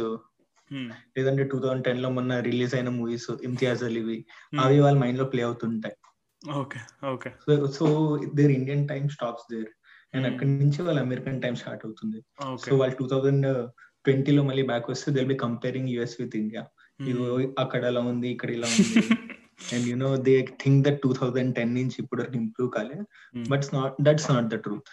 [1.16, 4.26] లేదంటే టూ థౌసండ్ టెన్లో మొన్న రిలీజ్ అయిన మూవీస్ ఇమ్తియాజ్ అలీవి
[4.60, 5.96] అవి వాళ్ళ మైండ్లో ప్లే అవుతుంటాయి.
[6.56, 7.30] Okay okay.
[7.68, 7.86] So
[8.34, 9.68] there Indian time stops there.
[10.14, 10.26] And.
[10.26, 12.20] అక్కడి నుంచి వాళ్ళ అమెరికన్ టైం స్టార్ట్ అవుతుంది.
[12.66, 13.46] సో వాళ్ళు టూ థౌసండ్
[14.04, 16.66] ట్వంటీలో మళ్ళీ బ్యాక్ వస్తే they'll be comparing US with India
[17.00, 19.00] ఇగో అక్కడ ఎలా ఉంది ఇక్కడ ఇలా ఉంది.
[19.74, 22.98] And you know they think that two thousand ten నుంచి ఇప్పుడు ఇంప్రూవ్ కాలే.
[23.48, 24.90] But not that's not the truth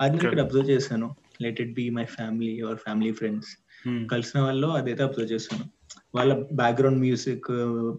[0.00, 1.08] అది నేను ఇక్కడ అబ్జర్వ్ చేశాను.
[1.44, 3.50] Let it be my family or family friends
[4.12, 5.64] కలిసిన వాళ్ళు అదైతే అబ్జర్వ్ చేశాను.
[6.16, 7.48] వాళ్ళ బ్యాక్గ్రౌండ్ మ్యూజిక్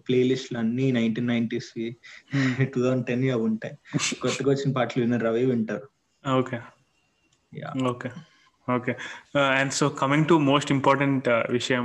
[0.06, 1.70] ప్లేలిస్ట్లు అన్ని nineteen nineties
[2.72, 3.74] two thousand ten అవి ఉంటాయి.
[4.22, 5.86] కొత్తగా వచ్చిన పాటలు విన్నారు అవి వింటారు.
[6.24, 6.58] Okay.
[7.92, 8.08] Okay
[8.68, 8.92] okay
[9.58, 11.84] and so coming to most important విషయం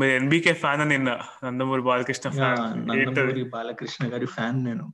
[0.00, 1.10] మీరు ఎన్బికే ఫ్యాన్ అని నిన్న
[1.44, 2.30] నందమూరి బాలకృష్ణ
[2.88, 4.86] నందమూరి బాలకృష్ణ గారి ఫ్యాన్ నేను.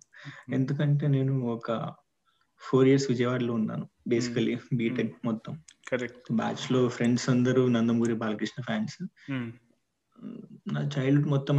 [0.56, 1.70] ఎందుకంటే నేను ఒక
[2.62, 5.52] ఫోర్ ఇయర్స్ విజయవాడలో ఉన్నాను బేసికలీ బీటెక్ మొత్తం.
[5.90, 8.96] కరెక్ట్ బ్యాచ్లో ఫ్రెండ్స్ అందరూ నందమూరి బాలకృష్ణ ఫ్యాన్స్
[10.74, 11.56] నా చైల్డ్హుడ్ మొత్తం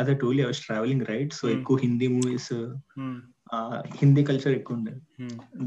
[0.00, 1.54] అదే టోలీ I was travelling right so Hmm.
[1.56, 2.52] ఎక్కువ హిందీ మూవీస్
[4.00, 5.00] హిందీ కల్చర్ ఎక్కువ ఉండేది.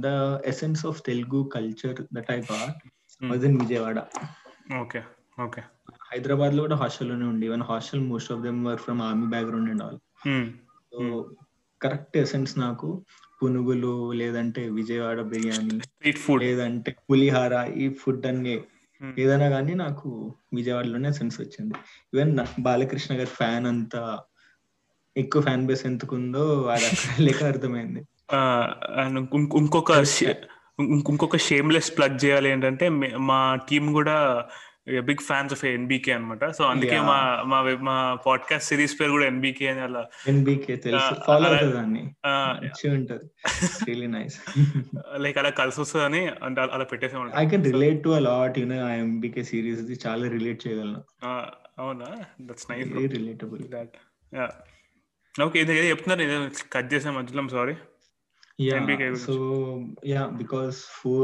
[0.03, 0.07] The
[0.51, 2.81] essence of Telugu culture that I got
[3.21, 3.99] was in Vijayawada
[4.81, 5.01] okay
[5.45, 5.61] okay
[6.11, 7.45] హైదరాబాద్లో కూడా హాస్టల్లోనే ఉండి.
[7.49, 9.99] Even hostel most of them were from army background and all
[10.91, 10.99] so
[11.81, 12.89] correct essence నాకు.
[13.43, 18.61] పునుగులు లేదంటే విజయవాడ బిర్యానీ స్ట్రీట్ ఫుడ్ లేదంటే పులిహార ఈ ఫుడ్ అన్ని.
[19.19, 21.75] ఏదైనా కానీ నాకు విజయవాడలోనే సెన్స్ వచ్చింది.
[22.15, 24.19] ఈవెన్ బాలకృష్ణ గారి ఫ్యాన్ అంత
[25.17, 26.85] ఎక్కువ ఫ్యాన్ బేస్ ఎందుకుందో అది
[27.23, 28.01] లేక అర్థమైంది.
[29.57, 29.91] ఇంకొక
[30.79, 34.45] ఇంకొక షేమ్లెస్ ప్లగ్ చేయాలి ఏంటంటే మే- మా టీం కూడా
[34.99, 36.49] బిగ్ ఫ్యాన్స్ ఆఫ్ ఎన్బికే అన్నమాట.
[36.49, 36.99] సో అందుకే.
[36.99, 40.05] మా మా మా పాడ్కాస్ట్ సిరీస్ పేరు కూడా ఎన్బికే అని అలా.
[40.27, 41.15] ఎన్బికే తెలుసు.
[41.27, 41.49] ఫాలో
[42.93, 44.07] ఉంటది.
[44.07, 44.41] నైస్
[45.17, 48.89] లైక్ అలా కలిసి వస్తుందని అంటే అలా I పెట్టేసామంట can relate to a lot you know ఆ
[48.89, 51.03] ఎంబికే సిరీస్ చాలా రిలేట్ చేయగలను.
[51.79, 52.25] అవునా?
[52.41, 53.89] That's nice relatable that
[55.41, 56.51] okay ఇది చెప్తున్నారు.
[56.73, 57.73] కట్ చేసే మధ్యలో sorry
[58.61, 59.15] Yeah.
[59.17, 59.35] So
[60.03, 61.19] yeah, because for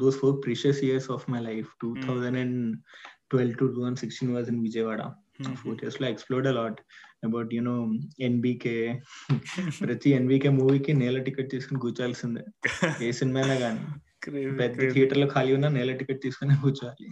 [0.00, 5.08] those four precious years of my life, 2012 to 2016 was in Vijayawada.
[5.62, 6.80] Four years, so I explored a lot
[7.22, 7.78] about you know
[8.32, 8.66] NBK.
[9.86, 12.44] ప్రతి NBK మూవీకి నేల ticket తీసుకుని కూర్చోాల్సిందే
[13.06, 13.82] ఏ cinema అయినా కానీ
[14.60, 17.08] పెద్ద థియేటర్లో ఖాళీ ఉన్నా నేల టికెట్ తీసుకుని కూర్చోవాలి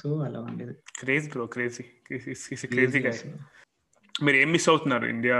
[0.00, 1.84] సో అలా ఉండేది క్రేజ్ బ్రో క్రేజీ
[2.74, 3.02] క్రేజీ
[4.14, 5.38] మీరు ఏం మిస్ అవుతున్నారు ఇండియా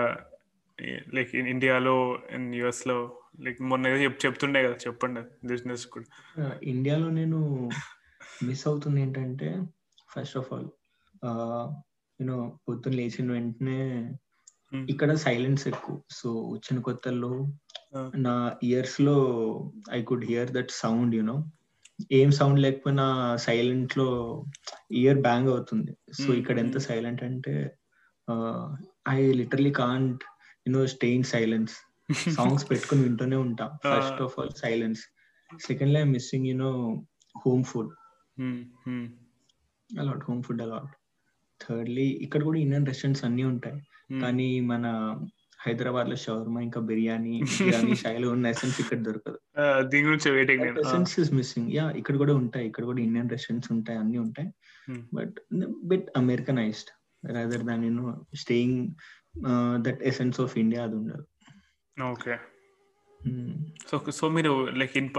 [1.15, 1.97] లైక్ ఇండియాలో
[2.31, 2.99] అండ్ యుఎస్లో
[3.41, 3.87] లైక్ మొన్న
[4.25, 7.41] చెప్తుండే కదా చెప్పండి బిజినెస్ కూడా ఇండియాలో నేను
[8.43, 9.51] మిస్ అవుతుంది ఏంటంటే
[10.15, 10.69] ఫస్ట్ ఆఫ్ ఆల్
[12.21, 12.39] యూనో
[12.69, 13.81] పొద్దున్న లేచిన వెంటనే
[14.73, 14.83] Hmm.
[14.89, 17.31] ఇక్కడ సైలెన్స్ ఎక్కువ సో వచ్చిన కొత్తల్లో.
[18.17, 19.15] నా ఇయర్స్లో
[19.93, 21.35] I could hear that sound you know
[22.13, 24.07] ఏం సౌండ్ లేకపోయినా సైలెంట్లో
[24.91, 26.87] ఇయర్ బ్యాంగ్ అవుతుంది సో Hmm, ఇక్కడ ఎంత hmm.
[26.89, 27.55] సైలెంట్ అంటే
[29.09, 30.23] I literally can't
[30.71, 31.75] you know stay in silence.
[32.37, 33.67] Songs పెట్టుకుని వింటూనే ఉంటా.
[33.87, 35.03] First of all silence
[35.51, 36.73] second I missing you know
[37.45, 37.93] home food.
[39.91, 40.93] A lot home food a lot
[41.61, 43.79] thirdly ఇక్కడ కూడా Indian restaurants అన్ని ఉంటాయి.
[44.11, 44.21] Hmm.
[44.21, 44.87] కానీ మన
[45.65, 49.39] హైదరాబాద్లో షవర్మా ఇంకా బిర్యానీ బిర్యానీ శైలి ఉన్న ఎసెన్స్ ఇక్కడ దొరకదు.
[49.89, 52.67] దీని గురించి waiting essence is missing yeah ఇక్కడ కూడా ఉంటాయి.
[52.67, 54.49] ఇక్కడ కూడా ఇండియన్ రెస్టారెంట్స్ ఉంటాయి అన్ని ఉంటాయి.
[55.15, 55.37] But
[55.85, 56.91] bit Americanized
[57.35, 58.81] rather than you know staying
[59.87, 61.25] that essence of India అది ఉండదు.
[61.97, 62.35] ఓకే.
[63.89, 65.11] సో సో మీరు లైక్ ఇన్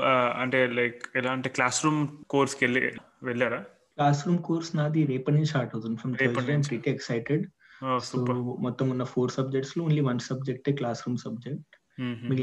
[0.42, 2.02] అంటే లైక్ ఎలా అంటే క్లాస్ రూమ్
[2.34, 2.84] కోర్స్కి వెళ్ళి
[3.30, 3.62] వెళ్ళారా?
[3.98, 5.98] క్లాస్ రూమ్ కోర్స్ నాది రేపటి నుంచి స్టార్ట్ అవుతుంది.
[6.02, 6.70] ఫ్రమ్ రేపటి నుంచి.
[6.72, 7.44] ప్రీటీ ఎక్సైటెడ్
[7.82, 11.76] సో సూపర్ మొత్తం ఉన్న four సబ్జెక్ట్స్లో only one subject class room subject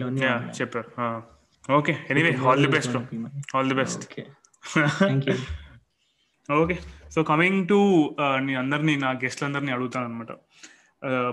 [0.07, 0.49] online.
[0.61, 0.89] చెప్పారు.
[1.77, 2.97] Okay anyway all the best
[3.57, 4.23] all the best okay
[4.99, 5.35] thank you
[6.49, 6.77] okay
[7.15, 7.79] so coming to
[8.63, 10.33] అందరినీ నా గెస్ట్లు అందరినీ అడుగుతాను అనమాట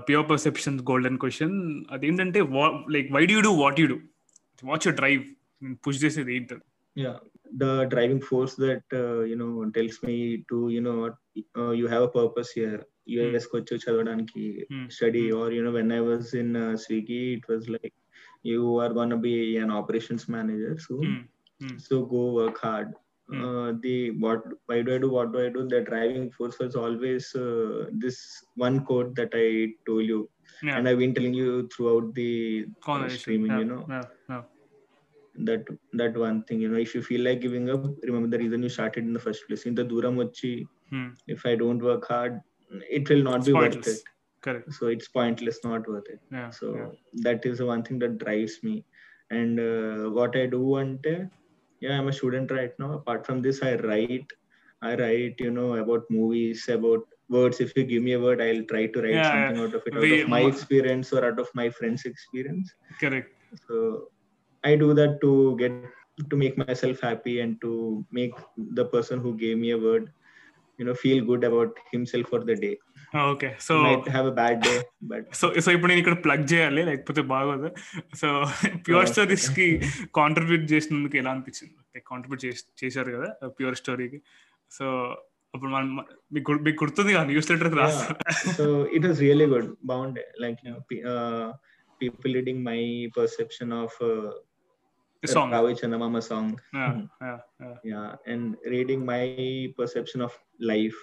[0.08, 1.56] ప్యూర్ పర్సెప్షన్ గోల్డెన్ క్వశ్చన్
[1.92, 2.42] అదేంటంటే
[2.96, 3.98] like why do do what you do
[4.64, 5.24] what you drive
[5.88, 6.58] push చేసేది ఏంటి
[6.96, 7.16] yeah
[7.62, 10.16] the driving force that uh, you know tells me
[10.50, 11.00] to you know
[11.60, 12.78] uh, you have a purpose here
[13.38, 14.86] us కి వచ్చి చదవడానికి Hmm.
[14.98, 17.94] study or you know when i was in uh, swiggy it was like
[18.52, 20.94] you are going to be an operations manager so
[23.30, 23.44] Hmm.
[23.44, 25.68] uh, the what why do i do what do i do?
[25.68, 30.30] The driving force was always uh, this one quote that i told you.
[30.64, 30.78] Yeah.
[30.78, 33.60] and i've been telling you throughout the uh, streaming yeah.
[33.60, 33.86] you know.
[34.30, 34.42] Yeah.
[35.48, 36.78] that that one thing you know.
[36.78, 39.66] If you feel like giving up remember the reason you started in the first place.
[39.66, 41.08] In the duramuchi, hmm.
[41.28, 42.42] if i don't work hard
[42.90, 43.88] it will not it's be pointless.
[43.88, 44.04] worth it.
[44.42, 44.74] Correct.
[44.74, 46.20] So it's pointless not worth it.
[46.32, 46.52] Yeah.
[46.52, 46.92] so
[47.24, 48.86] that is the one thing that drives me.
[49.32, 51.16] And uh, what i do ante
[51.80, 52.94] yeah i'm a student right now.
[52.94, 54.32] Apart from this i write.
[54.82, 57.60] I write you know about movies about words.
[57.60, 59.96] If you give me a word i'll try to write yeah, something out of it
[59.96, 62.74] out we, of my experience or out of my friend's experience.
[63.00, 63.30] Correct.
[63.68, 64.10] So
[64.64, 65.72] i do that to get
[66.30, 70.12] to make myself happy and to make the person who gave me a word
[70.78, 72.78] you know feel good about himself for the day.
[73.32, 73.58] Okay.
[73.60, 73.78] So
[74.10, 77.76] have bad day but so so ఇప్పుడు నేను ఇక్కడ plug చేయాలి లేకపోతే బాగోదు.
[78.16, 78.46] So
[78.88, 79.82] pure స్టోరీస్కి
[80.16, 82.00] contribute చేసినందుకు ఎలా అనిపించింది?
[82.00, 84.22] Contribute చేశారు కదా ప్యూర్ స్టోరీకి
[84.72, 85.18] సో
[85.54, 86.06] అప్పుడు మనం
[86.82, 87.14] గుర్తుంది
[87.76, 87.88] రా
[88.58, 90.58] సో ఇట్ వాస్ గుడ్ బాగుండే like
[92.02, 93.98] people my perception of
[95.24, 96.56] song రావి song
[97.86, 98.18] yeah
[98.68, 99.38] reading my
[99.80, 100.96] perception of life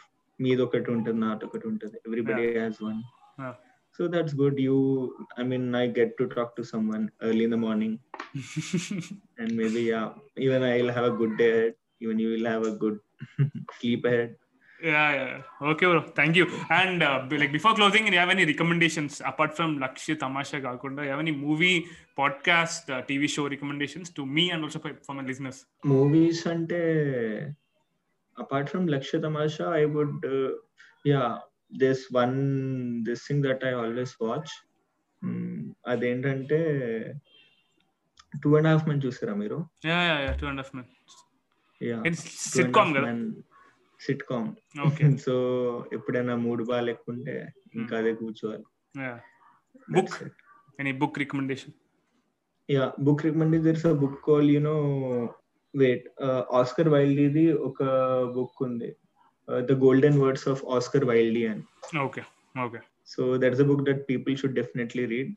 [0.45, 3.03] మీది ఒకటి ఉంటుంది నాది ఒకటి ఉంటుంది everybody has one
[3.39, 3.55] Yeah.
[3.97, 4.59] So that's good.
[4.59, 4.77] You,
[5.37, 7.99] I mean, I get to talk to someone early in the morning,
[9.39, 11.75] and maybe yeah, even I'll have a good day ahead.
[12.01, 12.97] Even you will have a good
[13.81, 14.31] sleep ahead.
[14.83, 15.69] yeah, yeah.
[15.73, 16.01] Okay, bro.
[16.01, 16.47] Thank you.
[16.71, 20.61] And uh, be- like before closing, do you have any recommendations apart from Lakshya Tamasha
[20.61, 21.05] Gakunda?
[21.05, 21.87] You have any movie,
[22.19, 24.45] podcast, uh, TV show recommendations to me
[28.37, 30.53] apart from Lakshya Tamasha, I would uh,
[31.05, 31.39] yeah,
[31.73, 32.37] there's one
[33.05, 34.51] this thing that I always watch.
[35.23, 35.59] Mm,
[35.93, 36.59] అదేంటంటే
[38.43, 39.59] two and half men చూసారా మీరు
[39.91, 40.35] Yeah, yeah, yeah.
[40.41, 40.87] Two and a half men.
[41.81, 42.23] Yeah It's
[42.55, 43.11] sitcom కదా
[44.01, 44.49] sitcom
[44.87, 45.35] okay so
[45.97, 47.35] ఎప్పుడైనా mood బాగా లేకుంటే
[47.81, 48.65] ఇంకా అదే కూర్చోవాలి
[49.97, 50.17] book
[50.83, 51.75] any book recommendation
[52.69, 54.77] yeah book recommend there's a book call you know
[55.74, 56.06] wait
[56.54, 57.80] Oscar వైల్డీది ఒక
[58.36, 58.90] book ఉంది
[59.68, 61.64] the golden words of Oscar Wilde అని
[62.06, 62.24] okay
[62.60, 65.34] okay so that's a book that people should definitely read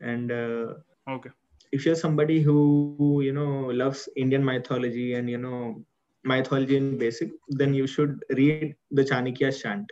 [0.00, 0.32] and
[1.16, 1.30] okay
[1.72, 2.56] if you're somebody who
[3.22, 3.48] you know
[3.80, 5.56] loves indian mythology and you know
[6.24, 7.30] mythology in basic
[7.60, 9.88] then you should read the chanakya shant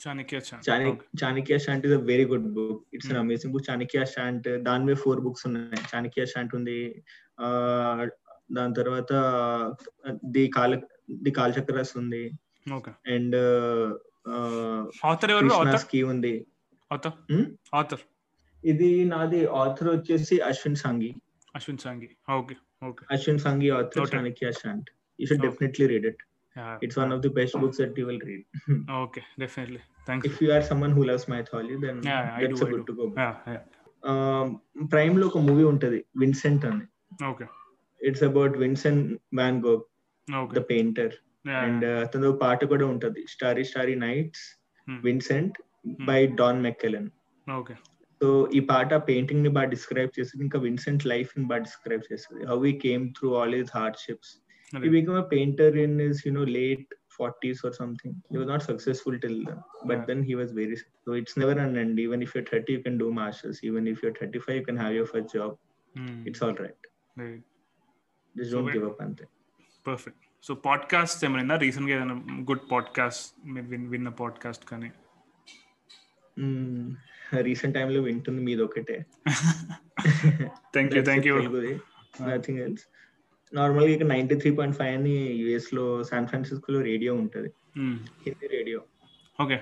[0.00, 3.22] Chanakya Chan Chanak- chanakya shant is a very good book it's an Hmm.
[3.22, 6.78] amazing book chanakya shant దాని మీద four books ఉన్నాయి Chanakya shan't ఉంది
[7.38, 7.46] ఆ,
[8.57, 9.11] దాని తర్వాత
[10.35, 10.71] the కాల
[11.25, 12.23] the కాలచక్రస్ ఉంది.
[13.15, 13.37] అండ్
[15.11, 15.77] ఆథర్ ఎవరు?
[15.85, 16.33] స్కీ ఉంది.
[17.79, 18.03] ఆథర్
[18.63, 21.11] ఇది నాది ఆథర్ వచ్చేసి Ashwin Sanghi.
[21.59, 22.09] Ashwin Sanghi.
[22.39, 22.55] Okay
[22.89, 23.03] okay.
[23.15, 24.11] Ashwin Sanghi author.
[24.15, 24.89] Chanakya chant
[25.19, 25.45] you should.
[25.47, 26.21] Definitely read it
[26.83, 28.41] it's one of the best books that you will read.
[29.03, 30.49] Okay definitely thank you if you.
[30.55, 32.87] are someone who loves mythology, then Yeah, I that's do, a I good do.
[32.89, 33.05] to go.
[33.21, 33.29] Yeah
[34.93, 36.85] ప్రైమ్లో ఒక movie ఉంటది Vincent అని.
[37.31, 37.45] Okay
[38.00, 39.04] It's about Vincent
[39.40, 39.84] van Gogh
[40.28, 41.14] okay the painter
[41.62, 44.44] and అతను ఒక పాట కూడా ఉంటది starry starry nights
[45.08, 45.56] Vincent
[46.10, 47.08] by Don McLean
[47.46, 47.74] okay
[48.20, 48.28] so
[48.58, 52.58] ఈ పాట పెయింటింగ్ ని బాగా డిస్క్రైబ్ చేస్తుంది ఇంకా విన్సెంట్ లైఫ్ ని బాగా డిస్క్రైబ్ చేస్తుంది how
[52.72, 54.32] he came through all his hardships
[54.84, 58.62] he became a painter in his you know late 40s or something he was not
[58.68, 60.06] successful till then but Yeah.
[60.08, 62.96] then he was very so it's never an end even if you're 30 you can
[63.02, 65.52] do masters even if you're 35 you can have your first job
[66.28, 66.82] it's all right
[68.35, 69.25] Just So don't wait- give up ante
[69.85, 74.89] perfect so podcast ఏమైనా రీసెంట్గా ఏదైనా good podcast మీరు విన్ విన్న podcast కానీ?
[77.39, 79.05] Recent టైమ్లో వింటుంది మీది ఒకటే.
[80.73, 81.35] Thank you thank you
[82.21, 82.83] nothing else
[83.53, 87.49] నార్మల్గా ఇక్కడ నైన్టీ త్రీ పాయింట్ ఫైవ్ అని యుఎస్లో శాన్ ఫ్రాన్సిస్కో లో రేడియో ఉంటది
[88.25, 88.81] Hindi radio
[89.41, 89.57] okay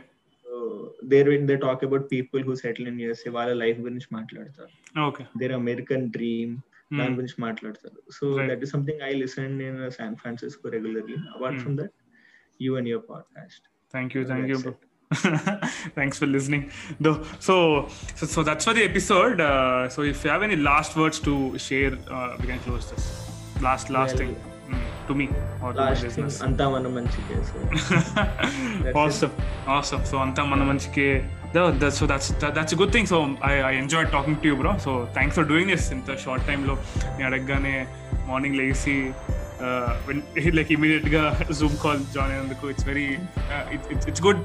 [1.06, 5.02] there they talk about people who settle in USA వాళ్ళ లైఫ్ గురించి మాట్లాడతారు.
[5.02, 6.58] ఓకే దేర్ అమెరికన్ డ్రీమ్
[6.99, 8.49] దాని గురించి మాట్లాడతారు so Right.
[8.51, 11.63] That is something I listen in San Francisco regularly apart Hmm.
[11.65, 11.95] From that
[12.61, 13.65] you and your podcast
[13.95, 14.75] thank you thank you That's bro
[15.97, 16.65] thanks for listening
[17.07, 17.11] though
[17.49, 17.55] so
[18.33, 19.41] so that's for the episode
[19.97, 21.35] so if you have any last words to
[21.69, 21.95] share
[22.41, 23.09] we can close this
[23.63, 24.37] last last Well, thing
[25.09, 25.27] to me
[25.63, 27.59] or to last business అంతా మనం మంచిగా so
[28.97, 29.35] awesome
[29.69, 30.17] awesome so
[31.49, 33.19] అంతా మన మంచికి so that's that's good thing so
[33.51, 36.77] I I enjoy talking to you bro so thanks for doing this ఇంత short టైంలో
[37.17, 37.77] నేను అడగగానే
[38.31, 38.97] మార్నింగ్ లేచి
[40.59, 41.25] లైక్ ఇమీడియట్గా
[41.61, 43.09] జూమ్ కాల్ జాయిన్ అయినందుకు it's very
[44.09, 44.43] it's good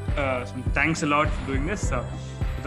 [0.79, 1.87] thanks a lot for doing this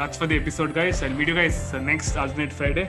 [0.01, 1.61] that's for the episode guys and మీడియో guys
[1.93, 2.87] next alternate Friday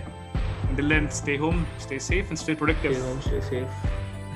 [0.66, 2.94] Until then, stay home, stay safe, and stay productive.
[2.94, 3.68] stay home stay safe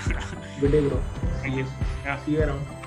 [0.59, 0.97] good day bro
[1.41, 1.65] Thank you.
[2.05, 2.19] Yeah.
[2.19, 2.80] see you around